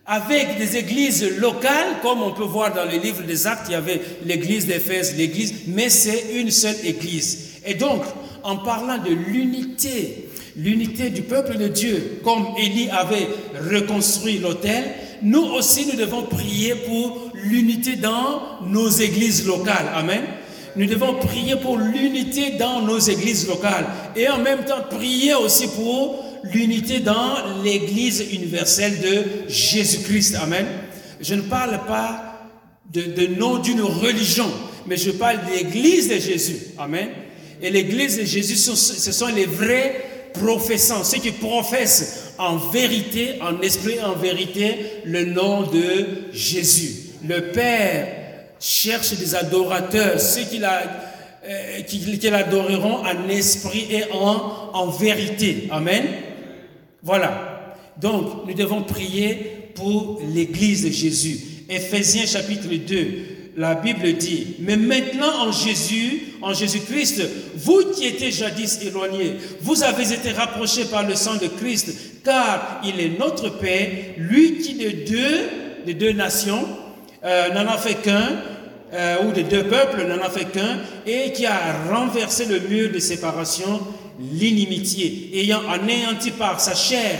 [0.08, 3.74] avec des églises locales, comme on peut voir dans le livre des Actes, il y
[3.74, 7.58] avait l'église d'Éphèse, l'église, mais c'est une seule église.
[7.66, 8.02] Et donc,
[8.42, 13.28] en parlant de l'unité, l'unité du peuple de Dieu, comme Élie avait
[13.70, 14.82] reconstruit l'autel,
[15.20, 19.90] nous aussi nous devons prier pour l'unité dans nos églises locales.
[19.94, 20.22] Amen.
[20.74, 23.86] Nous devons prier pour l'unité dans nos églises locales
[24.16, 30.36] et en même temps prier aussi pour l'unité dans l'Église universelle de Jésus-Christ.
[30.36, 30.66] Amen.
[31.20, 32.28] Je ne parle pas
[32.92, 34.50] de, nom d'une religion,
[34.86, 36.58] mais je parle de l'Église de Jésus.
[36.78, 37.08] Amen.
[37.60, 43.60] Et l'Église de Jésus, ce sont les vrais professants, ceux qui professent en vérité, en
[43.60, 46.92] esprit, en vérité, le nom de Jésus.
[47.26, 48.06] Le Père
[48.60, 55.68] cherche des adorateurs, ceux qui euh, l'adoreront en esprit et en, en vérité.
[55.70, 56.04] Amen.
[57.02, 57.74] Voilà.
[58.00, 61.38] Donc, nous devons prier pour l'Église de Jésus.
[61.68, 63.06] Éphésiens chapitre 2,
[63.56, 67.22] la Bible dit, mais maintenant en Jésus, en Jésus-Christ,
[67.56, 72.80] vous qui étiez jadis éloignés, vous avez été rapprochés par le sang de Christ, car
[72.84, 75.48] il est notre Père, lui qui de deux,
[75.86, 76.66] de deux nations,
[77.24, 78.36] euh, n'en a fait qu'un,
[78.94, 81.58] euh, ou de deux peuples n'en a fait qu'un, et qui a
[81.90, 83.80] renversé le mur de séparation
[84.18, 87.18] l'inimitié, ayant anéanti par sa chair,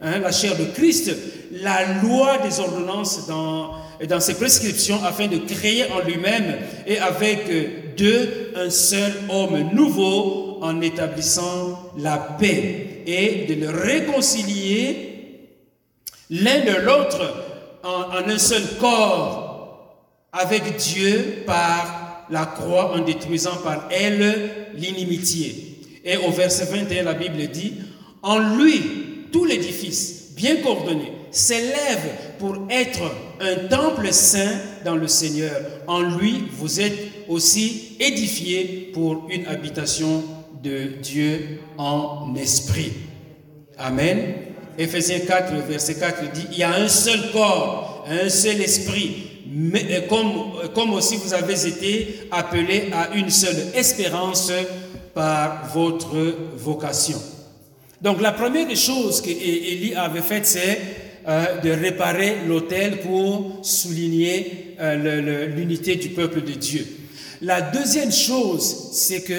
[0.00, 1.14] hein, la chair de Christ,
[1.52, 3.74] la loi des ordonnances dans,
[4.08, 10.58] dans ses prescriptions afin de créer en lui-même et avec deux un seul homme nouveau
[10.62, 15.48] en établissant la paix et de le réconcilier
[16.30, 17.20] l'un de l'autre
[17.84, 19.52] en, en un seul corps
[20.32, 25.71] avec Dieu par la croix en détruisant par elle l'inimitié.
[26.04, 27.74] Et au verset 21, la Bible dit,
[28.22, 28.82] en lui,
[29.32, 33.02] tout l'édifice, bien coordonné, s'élève pour être
[33.40, 35.60] un temple saint dans le Seigneur.
[35.86, 36.98] En lui, vous êtes
[37.28, 40.22] aussi édifiés pour une habitation
[40.62, 42.92] de Dieu en esprit.
[43.78, 44.34] Amen.
[44.78, 49.84] Ephésiens 4, verset 4 dit, il y a un seul corps, un seul esprit, mais
[49.90, 50.32] euh, comme,
[50.62, 54.50] euh, comme aussi vous avez été appelés à une seule espérance
[55.14, 56.16] par votre
[56.56, 57.20] vocation.
[58.00, 60.78] Donc la première des choses que Élie avait faites, c'est
[61.28, 66.84] euh, de réparer l'autel pour souligner euh, l'unité du peuple de Dieu.
[67.40, 69.32] La deuxième chose, c'est que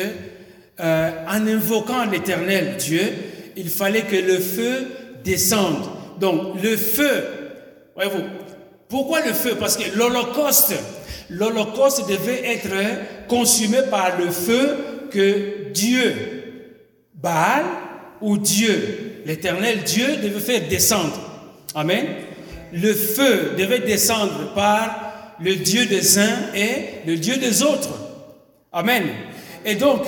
[0.79, 3.01] euh, en invoquant l'Éternel Dieu,
[3.57, 4.87] il fallait que le feu
[5.25, 5.83] descende.
[6.21, 7.25] Donc le feu,
[7.95, 8.23] voyez-vous,
[8.87, 9.55] pourquoi le feu?
[9.59, 10.75] Parce que l'Holocauste,
[11.29, 14.77] l'Holocauste devait être consumé par le feu
[15.13, 16.13] que Dieu,
[17.13, 17.63] Baal
[18.21, 21.19] ou Dieu, l'éternel Dieu, devait faire descendre.
[21.75, 22.05] Amen.
[22.73, 27.93] Le feu devait descendre par le Dieu des uns et le Dieu des autres.
[28.71, 29.03] Amen.
[29.65, 30.01] Et donc,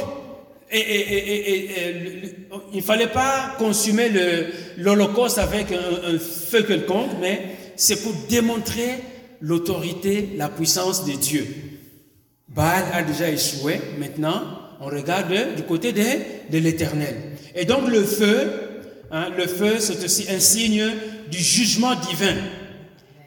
[0.74, 2.34] il
[2.74, 4.10] ne fallait pas consumer
[4.78, 7.42] l'Holocauste avec un, un, feu quelconque, mais
[7.76, 8.96] c'est pour démontrer
[9.42, 11.46] l'autorité, la puissance de Dieu.
[12.48, 16.04] Baal a déjà échoué, maintenant, on regarde du côté de,
[16.52, 17.16] de l'éternel.
[17.56, 18.52] Et donc le feu,
[19.12, 20.86] hein, le feu, c'est aussi un signe
[21.32, 22.36] du jugement divin.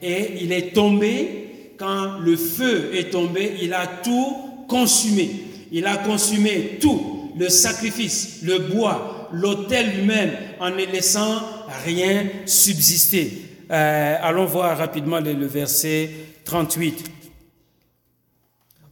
[0.01, 4.35] Et il est tombé, quand le feu est tombé, il a tout
[4.67, 5.29] consumé.
[5.71, 11.41] Il a consumé tout, le sacrifice, le bois, l'autel lui-même, en ne laissant
[11.85, 13.49] rien subsister.
[13.71, 16.09] Euh, allons voir rapidement le, verset
[16.43, 17.05] 38.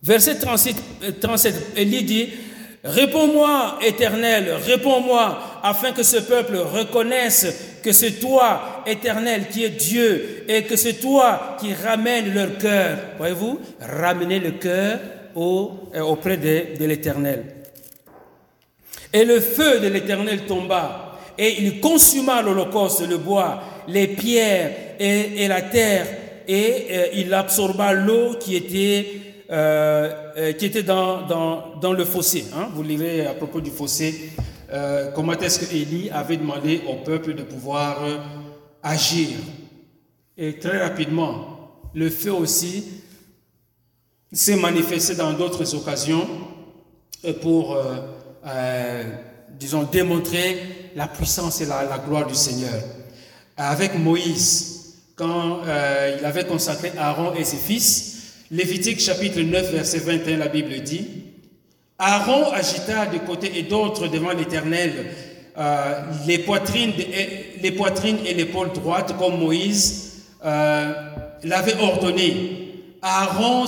[0.04, 2.28] Verset 37, 37 Élie dit,
[2.88, 10.46] Réponds-moi, Éternel, réponds-moi, afin que ce peuple reconnaisse que c'est toi, Éternel, qui es Dieu,
[10.48, 12.98] et que c'est toi qui ramènes leur cœur.
[13.18, 15.00] Voyez-vous, ramener le cœur
[15.36, 17.44] au, euh, auprès de, l'Éternel.
[19.14, 25.44] Et le feu de l'Éternel tomba, et il consuma l'holocauste, le bois, les pierres et,
[25.44, 26.08] et la terre,
[26.48, 29.08] et euh, il absorba l'eau qui était
[29.52, 32.46] euh, euh, qui était dans, dans, dans le fossé.
[32.54, 32.68] Hein.
[32.76, 34.30] Vous lirez à propos du fossé,
[34.72, 38.20] euh, comment est-ce que Élie avait demandé au peuple de pouvoir euh,
[38.84, 39.30] agir.
[40.38, 42.84] Et très rapidement, le feu aussi
[44.32, 46.28] s'est manifesté dans d'autres occasions
[47.42, 47.76] pour,
[49.60, 52.80] disons, démontrer la puissance et la, la, gloire du Seigneur.
[53.56, 55.62] Avec Moïse, quand
[56.20, 58.17] il avait consacré Aaron et ses fils,
[58.50, 61.06] Lévitique chapitre 9, verset 21, la Bible dit,
[62.00, 64.94] Aaron agita de côté et d'autre devant l'Éternel
[65.58, 66.94] euh, les, poitrines,
[67.62, 70.94] les poitrines et l'épaule droite comme Moïse euh,
[71.44, 72.84] l'avait ordonné.
[73.02, 73.66] Aaron,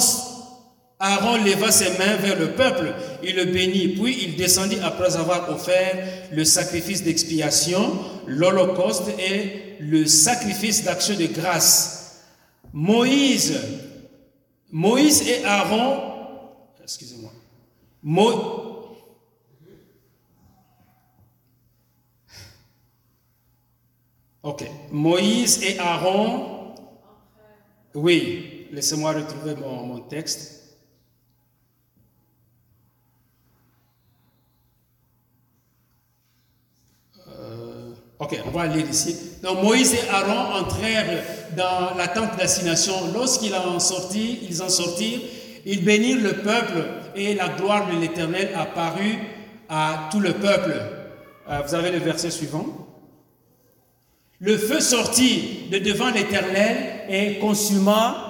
[0.98, 5.50] Aaron leva ses mains vers le peuple, il le bénit, puis il descendit après avoir
[5.50, 5.98] offert
[6.32, 12.22] le sacrifice d'expiation, l'holocauste et le sacrifice d'action de grâce.
[12.72, 13.60] Moïse
[14.72, 16.52] Moïse et Aaron,
[16.82, 17.32] excusez-moi,
[18.04, 18.68] Mo...
[24.42, 26.74] Ok, Moïse et Aaron,
[27.94, 30.59] oui, laissez-moi retrouver mon, mon texte.
[38.20, 39.16] Ok, on va lire ici.
[39.42, 41.24] Donc Moïse et Aaron entrèrent
[41.56, 42.94] dans la tente d'assignation.
[43.14, 45.22] Lorsqu'ils en sortirent, ils en sortirent,
[45.66, 46.84] ils bénirent le peuple
[47.16, 49.20] et la gloire de l'Éternel apparut
[49.70, 50.76] à tout le peuple.
[51.50, 52.66] Euh, vous avez le verset suivant.
[54.42, 56.76] Le feu sortit de devant l'Éternel
[57.10, 58.30] et consuma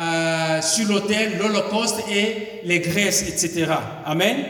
[0.00, 3.72] euh, sur l'autel l'Holocauste et les graisses, etc.
[4.04, 4.44] Amen.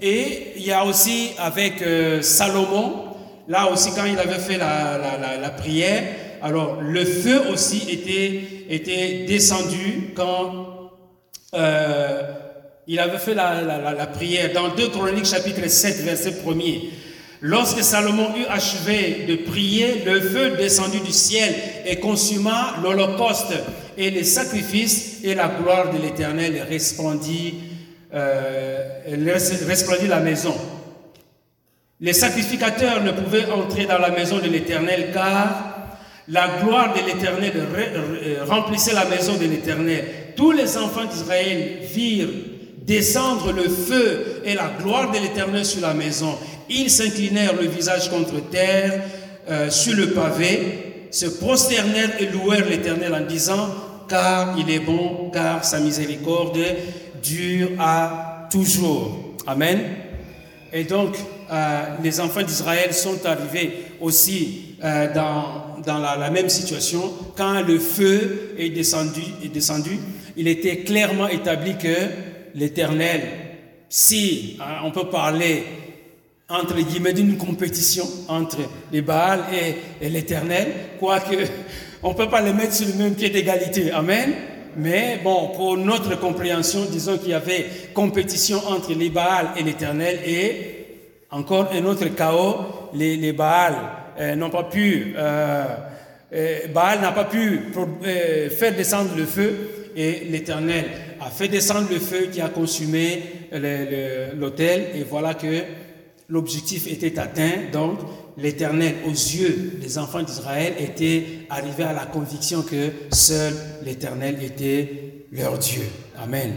[0.00, 3.07] Et il y a aussi avec euh, Salomon,
[3.48, 6.02] Là aussi, quand il avait fait la, prière,
[6.42, 10.90] alors le feu aussi était, descendu quand
[11.54, 12.22] euh,
[12.86, 14.52] il avait fait la, prière.
[14.52, 16.90] Dans 2 Chroniques chapitre 7, verset 1er.
[17.40, 21.54] Lorsque Salomon eut achevé de prier, le feu descendu du ciel
[21.86, 23.54] et consuma l'holocauste
[23.96, 27.54] et les sacrifices et la gloire de l'Éternel resplendit,
[28.12, 28.84] euh,
[29.66, 30.54] resplendit la maison.
[32.00, 37.52] Les sacrificateurs ne pouvaient entrer dans la maison de l'Éternel car la gloire de l'Éternel
[38.46, 40.04] remplissait la maison de l'Éternel.
[40.36, 42.28] Tous les enfants d'Israël virent
[42.82, 46.38] descendre le feu et la gloire de l'Éternel sur la maison.
[46.70, 49.02] Ils s'inclinèrent le visage contre terre
[49.50, 53.68] euh, sur le pavé, se prosternèrent et louèrent l'Éternel en disant,
[54.08, 56.58] car il est bon, car sa miséricorde
[57.22, 59.34] dure à toujours.
[59.46, 59.80] Amen.
[60.72, 61.16] Et donc,
[61.50, 67.12] euh, les enfants d'Israël sont arrivés aussi euh, dans, la, même situation.
[67.36, 69.22] Quand le feu est descendu,
[69.52, 69.98] descendu
[70.36, 71.96] il était clairement établi que
[72.54, 73.22] l'Éternel,
[73.88, 75.64] si hein, on peut parler
[76.50, 78.58] entre guillemets d'une compétition entre
[78.92, 80.68] les Baals et, et l'Éternel,
[80.98, 81.34] quoique
[82.02, 83.90] on ne peut pas les mettre sur le même pied d'égalité.
[83.90, 84.32] Amen.
[84.76, 90.20] Mais bon, pour notre compréhension, disons qu'il y avait compétition entre les Baals et l'Éternel
[90.24, 90.77] et
[91.30, 92.56] encore un autre chaos,
[92.94, 95.64] les, les euh, n'ont pas pu, euh,
[96.32, 97.72] euh, Baal n'a pas pu
[98.50, 100.84] faire descendre le feu et l'Éternel
[101.20, 103.22] a fait descendre le feu qui a consumé
[104.36, 105.62] l'autel et voilà que
[106.28, 107.70] l'objectif était atteint.
[107.72, 107.98] Donc
[108.36, 113.54] l'Éternel, aux yeux des enfants d'Israël, était arrivé à la conviction que seul
[113.84, 115.82] l'Éternel était leur Dieu.
[116.22, 116.52] Amen.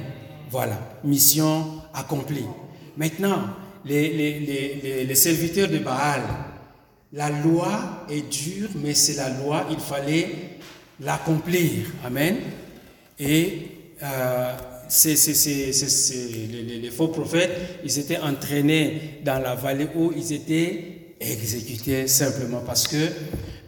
[0.50, 2.46] Voilà, mission accomplie.
[2.98, 3.40] Maintenant,
[3.86, 6.22] les, serviteurs de Baal.
[7.14, 10.30] La loi est dure, mais c'est la loi, il fallait
[11.02, 11.88] l'accomplir.
[12.06, 12.38] Amen.
[13.20, 13.68] Et
[14.02, 14.54] euh,
[15.06, 22.88] les, faux prophètes, ils étaient entraînés dans la vallée où ils étaient exécutés simplement parce
[22.88, 23.08] que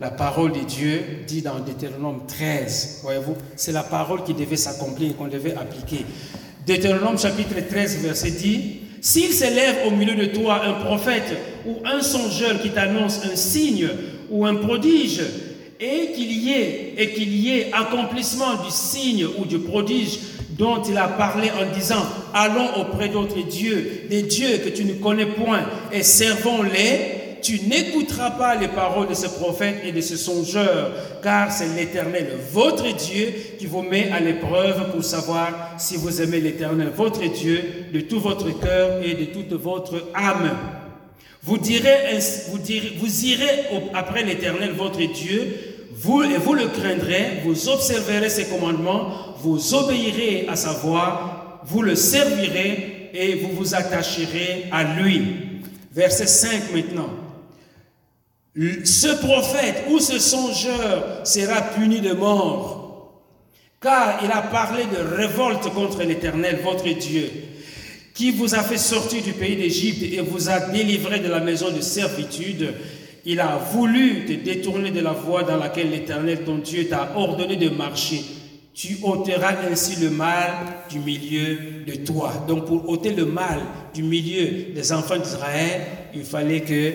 [0.02, 5.16] la parole de Dieu dit dans Deutéronome 13, voyez-vous, c'est la parole qui devait s'accomplir,
[5.16, 6.06] qu'on devait appliquer.
[6.66, 11.36] Deutéronome chapitre 13, verset 10, s'il s'élève au milieu de toi un prophète
[11.68, 13.90] ou un songeur qui t'annonce un signe
[14.32, 15.22] ou un prodige,
[15.80, 20.20] et qu'il y ait et qu'il y ait accomplissement du signe ou du prodige
[20.58, 24.94] dont il a parlé en disant, allons auprès d'autres dieux, des dieux que tu ne
[24.94, 30.16] connais point, et servons-les, tu n'écouteras pas les paroles de ce prophète et de ce
[30.16, 30.92] songeur,
[31.22, 36.40] car c'est l'Éternel, votre Dieu, qui vous met à l'épreuve pour savoir si vous aimez
[36.40, 37.62] l'Éternel, votre Dieu,
[37.94, 40.52] de tout votre cœur et de toute votre âme.
[41.44, 42.18] Vous, direz,
[42.50, 45.56] vous, direz, vous irez après l'Éternel, votre Dieu,
[45.92, 51.82] vous, et vous le craindrez, vous observerez ses commandements, vous obéirez à sa voix, vous
[51.82, 55.22] le servirez et vous vous attacherez à lui.
[55.94, 57.23] Verset 5 maintenant.
[58.56, 63.24] Ce prophète ou ce songeur sera puni de mort,
[63.82, 67.32] car il a parlé de révolte contre l'Éternel, votre Dieu,
[68.14, 71.72] qui vous a fait sortir du pays d'Égypte et vous a délivré de la maison
[71.72, 72.76] de servitude.
[73.26, 77.56] Il a voulu te détourner de la voie dans laquelle l'Éternel, ton Dieu, t'a ordonné
[77.56, 78.22] de marcher.
[78.76, 80.52] Tu ôteras ainsi le mal
[80.92, 82.46] du milieu de toi.
[82.48, 83.62] Donc pour ôter le mal
[83.96, 85.82] du milieu des enfants d'Israël,
[86.14, 86.92] il fallait que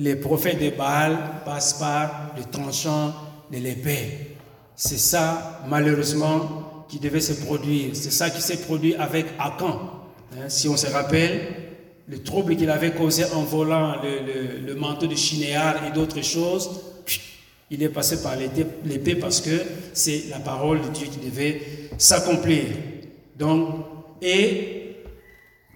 [0.00, 3.14] les prophètes de Baal passent par le tranchant
[3.52, 4.36] de l'épée.
[4.74, 7.90] C'est ça, malheureusement, qui devait se produire.
[7.92, 9.78] C'est ça qui s'est produit avec Akan.
[10.32, 11.40] Hein, si on se rappelle,
[12.08, 16.80] le trouble qu'il avait causé en volant le, manteau de Chinéar et d'autres choses,
[17.70, 19.50] il est passé par l'épée parce que
[19.92, 21.60] c'est la parole de Dieu qui devait
[21.98, 22.64] s'accomplir.
[23.38, 23.84] Donc,
[24.22, 24.79] et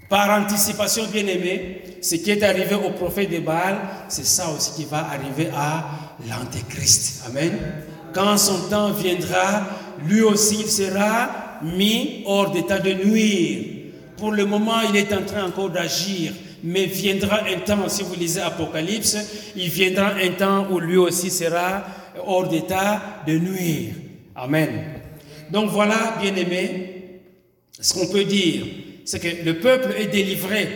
[0.09, 3.79] par anticipation, bien aimé, ce qui est arrivé au prophète de Baal,
[4.09, 5.87] c'est ça aussi qui va arriver à
[6.29, 7.25] l'Antéchrist.
[7.27, 7.59] Amen.
[8.13, 9.67] Quand son temps viendra,
[10.07, 13.65] lui aussi sera mis hors d'état de nuire.
[14.17, 16.33] Pour le moment, il est en train encore d'agir,
[16.63, 19.17] mais viendra un temps, si vous lisez Apocalypse,
[19.57, 21.85] il viendra un temps où lui aussi sera
[22.25, 23.95] hors d'état de nuire.
[24.37, 24.85] Amen.
[25.51, 27.21] Donc voilà, bien aimé,
[27.81, 28.65] ce qu'on peut dire
[29.05, 30.69] c'est que le peuple est délivré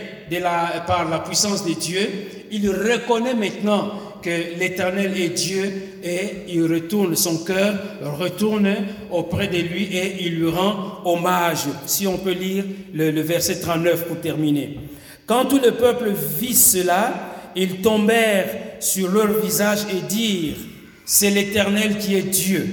[0.85, 2.07] par la puissance de Dieu.
[2.51, 5.71] Il reconnaît maintenant que l'Éternel est Dieu
[6.03, 7.75] et il retourne, son cœur
[8.19, 8.75] retourne
[9.11, 11.65] auprès de lui et il lui rend hommage.
[11.85, 14.77] Si on peut lire le, verset 39 pour terminer.
[15.25, 17.13] Quand tout le peuple vit cela,
[17.55, 18.49] ils tombèrent
[18.79, 20.57] sur leur visage et dirent,
[21.05, 22.67] c'est l'Éternel qui est Dieu.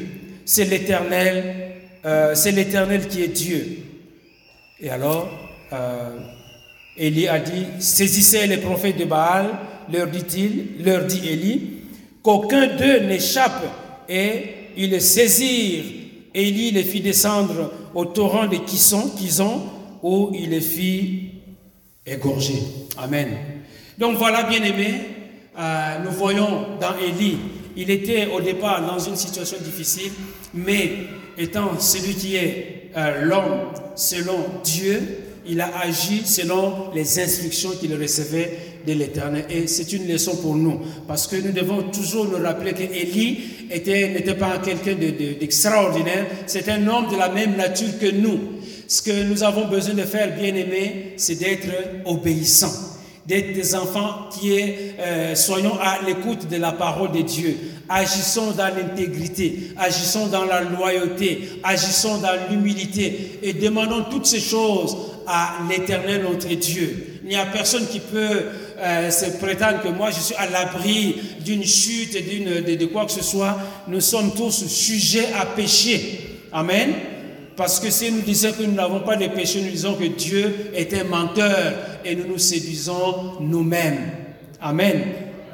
[0.45, 1.73] C'est l'Éternel,
[2.05, 3.79] euh, c'est l'Éternel qui est Dieu.
[4.81, 5.46] Et alors,
[5.77, 6.19] euh,
[6.97, 9.47] Élie a dit, saisissez les prophètes de Baal,
[9.93, 11.83] leur dit-il, leur dit Élie,
[12.23, 13.65] qu'aucun d'eux n'échappe.
[14.09, 14.43] Et
[14.77, 15.85] ils les saisirent.
[16.35, 19.63] Élie les fit descendre au torrent de Kison, Kison
[20.03, 21.31] où il les fit
[22.05, 22.63] égorger.
[22.99, 23.29] Amen.
[23.99, 25.01] Donc voilà, bien aimé,
[25.59, 27.39] euh, nous voyons dans Élie,
[27.77, 30.13] il était au départ dans une situation difficile,
[30.53, 30.91] mais
[31.39, 35.01] étant celui qui est euh, l'homme selon Dieu,
[35.49, 39.45] il a agi selon les instructions qu'il recevait de l'Éternel.
[39.51, 44.35] Et c'est une leçon pour nous, parce que nous devons toujours nous rappeler qu'Élie n'était
[44.35, 48.39] pas quelqu'un d'extraordinaire, c'est un homme de la même nature que nous.
[48.89, 51.67] Ce que nous avons besoin de faire, bien aimé, c'est d'être
[52.05, 52.73] obéissant
[53.27, 57.57] d'être des enfants qui est, euh, soyons à l'écoute de la parole de Dieu,
[57.89, 64.97] agissons dans l'intégrité, agissons dans la loyauté, agissons dans l'humilité et demandons toutes ces choses
[65.27, 67.21] à l'éternel notre Dieu.
[67.23, 68.45] Il n'y a personne qui peut
[68.79, 73.07] euh, se prétendre que moi je suis à l'abri d'une chute, d'une, de, de, quoi
[73.07, 73.59] que ce soit.
[73.89, 76.21] Nous sommes tous sujets à pécher.
[76.53, 76.93] Amen.
[77.57, 80.71] Parce que si nous disons que nous n'avons pas de péché, nous disons que Dieu
[80.75, 81.75] est un menteur
[82.05, 84.11] et nous nous séduisons nous-mêmes.
[84.61, 85.03] Amen.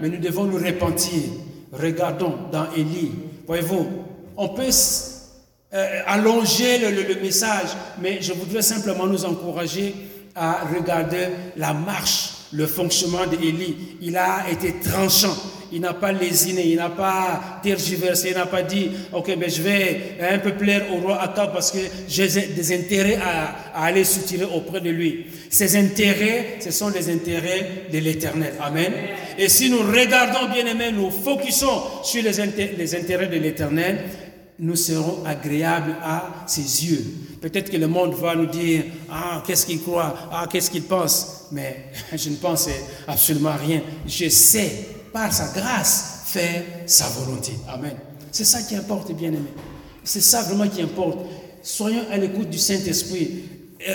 [0.00, 1.22] Mais nous devons nous repentir.
[1.72, 3.12] Regardons dans Élie.
[3.46, 3.86] Voyez-vous,
[4.36, 4.68] on peut
[5.74, 7.68] euh, allonger le, message,
[8.00, 9.94] mais je voudrais simplement nous encourager
[10.34, 13.76] à regarder la marche, le fonctionnement d'Élie.
[14.00, 15.36] Il a été tranchant.
[15.74, 19.62] Il n'a pas lésiné, il n'a pas tergiversé, il n'a pas dit, ok, mais je
[19.62, 24.44] vais un peu plaire au roi Akab parce que j'ai des intérêts à, aller soutirer
[24.44, 25.28] auprès de lui.
[25.48, 28.52] Ses intérêts, ce sont les intérêts de l'éternel.
[28.60, 28.92] Amen.
[29.38, 34.04] Et si nous regardons bien aimé, nous focusons sur les intérêts de l'éternel,
[34.58, 37.04] nous serons agréables à ses yeux.
[37.42, 41.48] Peut-être que le monde va nous dire, ah, qu'est-ce qu'il croit, ah, qu'est-ce qu'il pense.
[41.50, 41.86] Mais
[42.16, 42.68] je ne pense
[43.08, 43.82] absolument rien.
[44.06, 44.70] Je sais,
[45.12, 47.52] par sa grâce, faire sa volonté.
[47.68, 47.96] Amen.
[48.30, 49.50] C'est ça qui importe, bien aimé.
[50.04, 51.18] C'est ça vraiment qui importe.
[51.64, 53.42] Soyons à l'écoute du Saint-Esprit.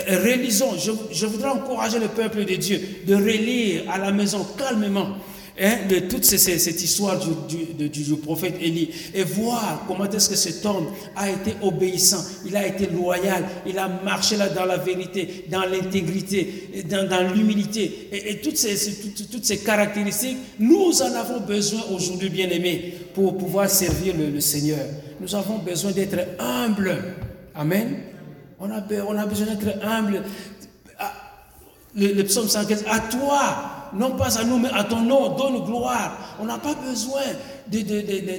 [0.06, 0.76] Relisons.
[0.76, 5.16] Je, je voudrais encourager le peuple de Dieu de relire à la maison calmement
[5.60, 10.88] hein, de toute cette histoire du, prophète Élie et voir comment est-ce que cet homme
[11.16, 15.62] a été obéissant, il a été loyal, il a marché là dans la vérité, dans
[15.64, 23.68] l'intégrité, dans, l'humilité et, toutes, ces, caractéristiques, nous en avons besoin aujourd'hui, bien-aimés, pour pouvoir
[23.68, 24.78] servir le, Seigneur.
[25.20, 26.96] Nous avons besoin d'être humbles.
[27.54, 27.98] Amen.
[28.60, 30.22] On a, on a besoin d'être humbles.
[30.98, 31.12] Ah,
[31.94, 35.64] le, le psaume 115, à toi, non pas à nous, mais à ton nom, donne
[35.64, 36.36] gloire.
[36.40, 37.22] On n'a pas besoin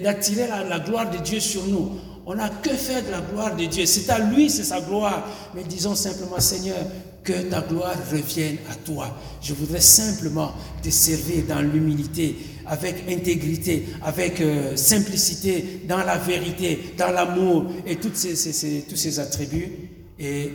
[0.03, 1.91] d'attirer la, gloire de Dieu sur nous.
[2.26, 3.85] On n'a que faire de la gloire de Dieu.
[3.85, 5.27] C'est à lui, c'est sa gloire.
[5.55, 6.77] Mais disons simplement, Seigneur,
[7.23, 9.17] que ta gloire revienne à toi.
[9.41, 10.51] Je voudrais simplement
[10.81, 12.35] te servir dans l'humilité,
[12.65, 19.19] avec intégrité, avec euh, simplicité, dans la vérité, dans l'amour et toutes ces, tous ces
[19.19, 19.89] attributs.
[20.19, 20.51] Et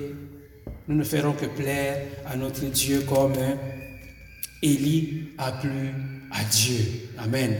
[0.86, 3.32] nous ne ferons que plaire à notre Dieu comme
[4.64, 5.92] Élie a plu
[6.32, 7.10] à Dieu.
[7.22, 7.54] Amen.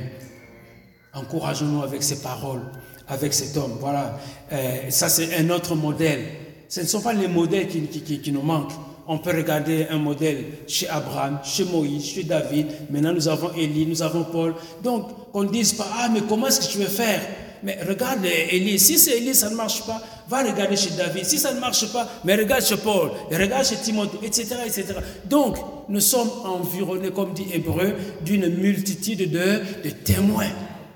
[1.13, 2.63] Encourageons-nous avec ces paroles,
[3.07, 3.77] avec cet homme.
[3.79, 4.19] Voilà.
[4.53, 6.25] Euh, ça, c'est un autre modèle.
[6.69, 8.73] Ce ne sont pas les modèles qui, qui, nous manquent.
[9.07, 12.69] On peut regarder un modèle chez Abraham, chez Moïse, chez David.
[12.91, 14.55] Maintenant, nous avons Élie, nous avons Paul.
[14.83, 17.21] Donc, qu'on ne dise pas, ah, mais comment est-ce que tu veux faire?
[17.63, 18.79] Mais regarde Élie.
[18.79, 21.25] Si c'est Élie, ça ne marche pas va regarder chez David.
[21.25, 24.85] Si ça ne marche pas, mais regarde chez Paul, regarde chez Timothée, etc., etc.
[25.27, 25.57] Donc,
[25.89, 30.51] nous sommes environnés, comme dit Hébreu, d'une multitude de, témoins.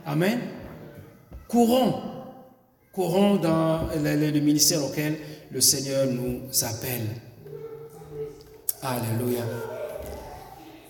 [0.06, 0.38] Amen.
[1.46, 2.00] Courons,
[2.92, 5.16] courons dans le, le ministère auquel
[5.50, 7.06] le Seigneur nous appelle.
[8.82, 9.44] Alléluia.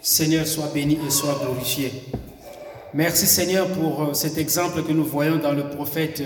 [0.00, 1.92] Seigneur, sois béni et sois glorifié.
[2.94, 6.22] Merci Seigneur pour euh, cet exemple que nous voyons dans le prophète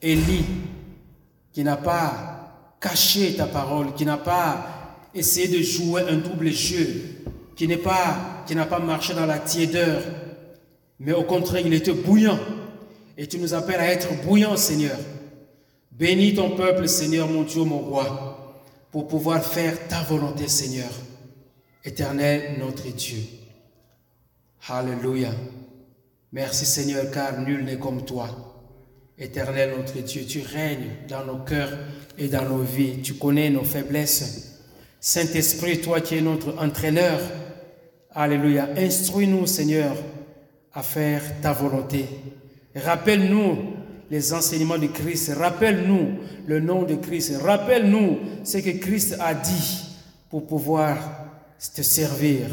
[0.00, 0.44] Élie
[1.52, 4.66] qui n'a pas caché ta parole, qui n'a pas
[5.14, 7.02] essayé de jouer un double jeu,
[7.56, 10.02] qui n'est pas, n'a pas marché dans la tiédeur,
[10.98, 12.38] mais au contraire, il était bouillant.
[13.16, 14.98] Et tu nous appelles à être bouillant, Seigneur.
[15.92, 20.90] Bénis ton peuple, Seigneur, mon Dieu, mon roi, pour pouvoir faire ta volonté, Seigneur.
[21.84, 23.18] Éternel, notre Dieu.
[24.68, 25.30] Alléluia.
[26.32, 28.28] Merci, Seigneur, car nul n'est comme toi.
[29.16, 31.78] Éternel notre Dieu, tu règnes dans nos cœurs
[32.18, 33.00] et dans nos vies.
[33.02, 34.53] Tu connais nos faiblesses.
[35.06, 37.20] Saint-Esprit, toi qui es notre entraîneur,
[38.10, 39.94] Alléluia, instruis-nous, Seigneur,
[40.72, 42.06] à faire ta volonté.
[42.74, 43.74] Rappelle-nous
[44.10, 45.32] les enseignements de Christ.
[45.36, 47.34] Rappelle-nous le nom de Christ.
[47.42, 49.88] Rappelle-nous ce que Christ a dit
[50.30, 50.96] pour pouvoir
[51.74, 52.46] te servir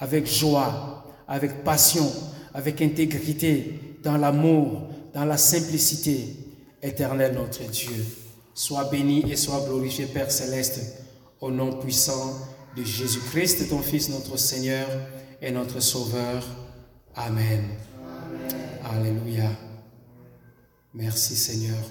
[0.00, 2.10] avec joie, avec passion,
[2.52, 6.34] avec intégrité, dans l'amour, dans la simplicité.
[6.82, 8.04] Éternel notre Dieu,
[8.54, 11.05] sois béni et sois glorifié, Père céleste,
[11.40, 12.34] au nom puissant
[12.76, 14.88] de Jésus-Christ, ton Fils, notre Seigneur
[15.40, 16.44] et notre Sauveur.
[17.14, 17.64] Amen.
[18.84, 19.50] Alléluia.
[20.94, 21.82] Merci Seigneur.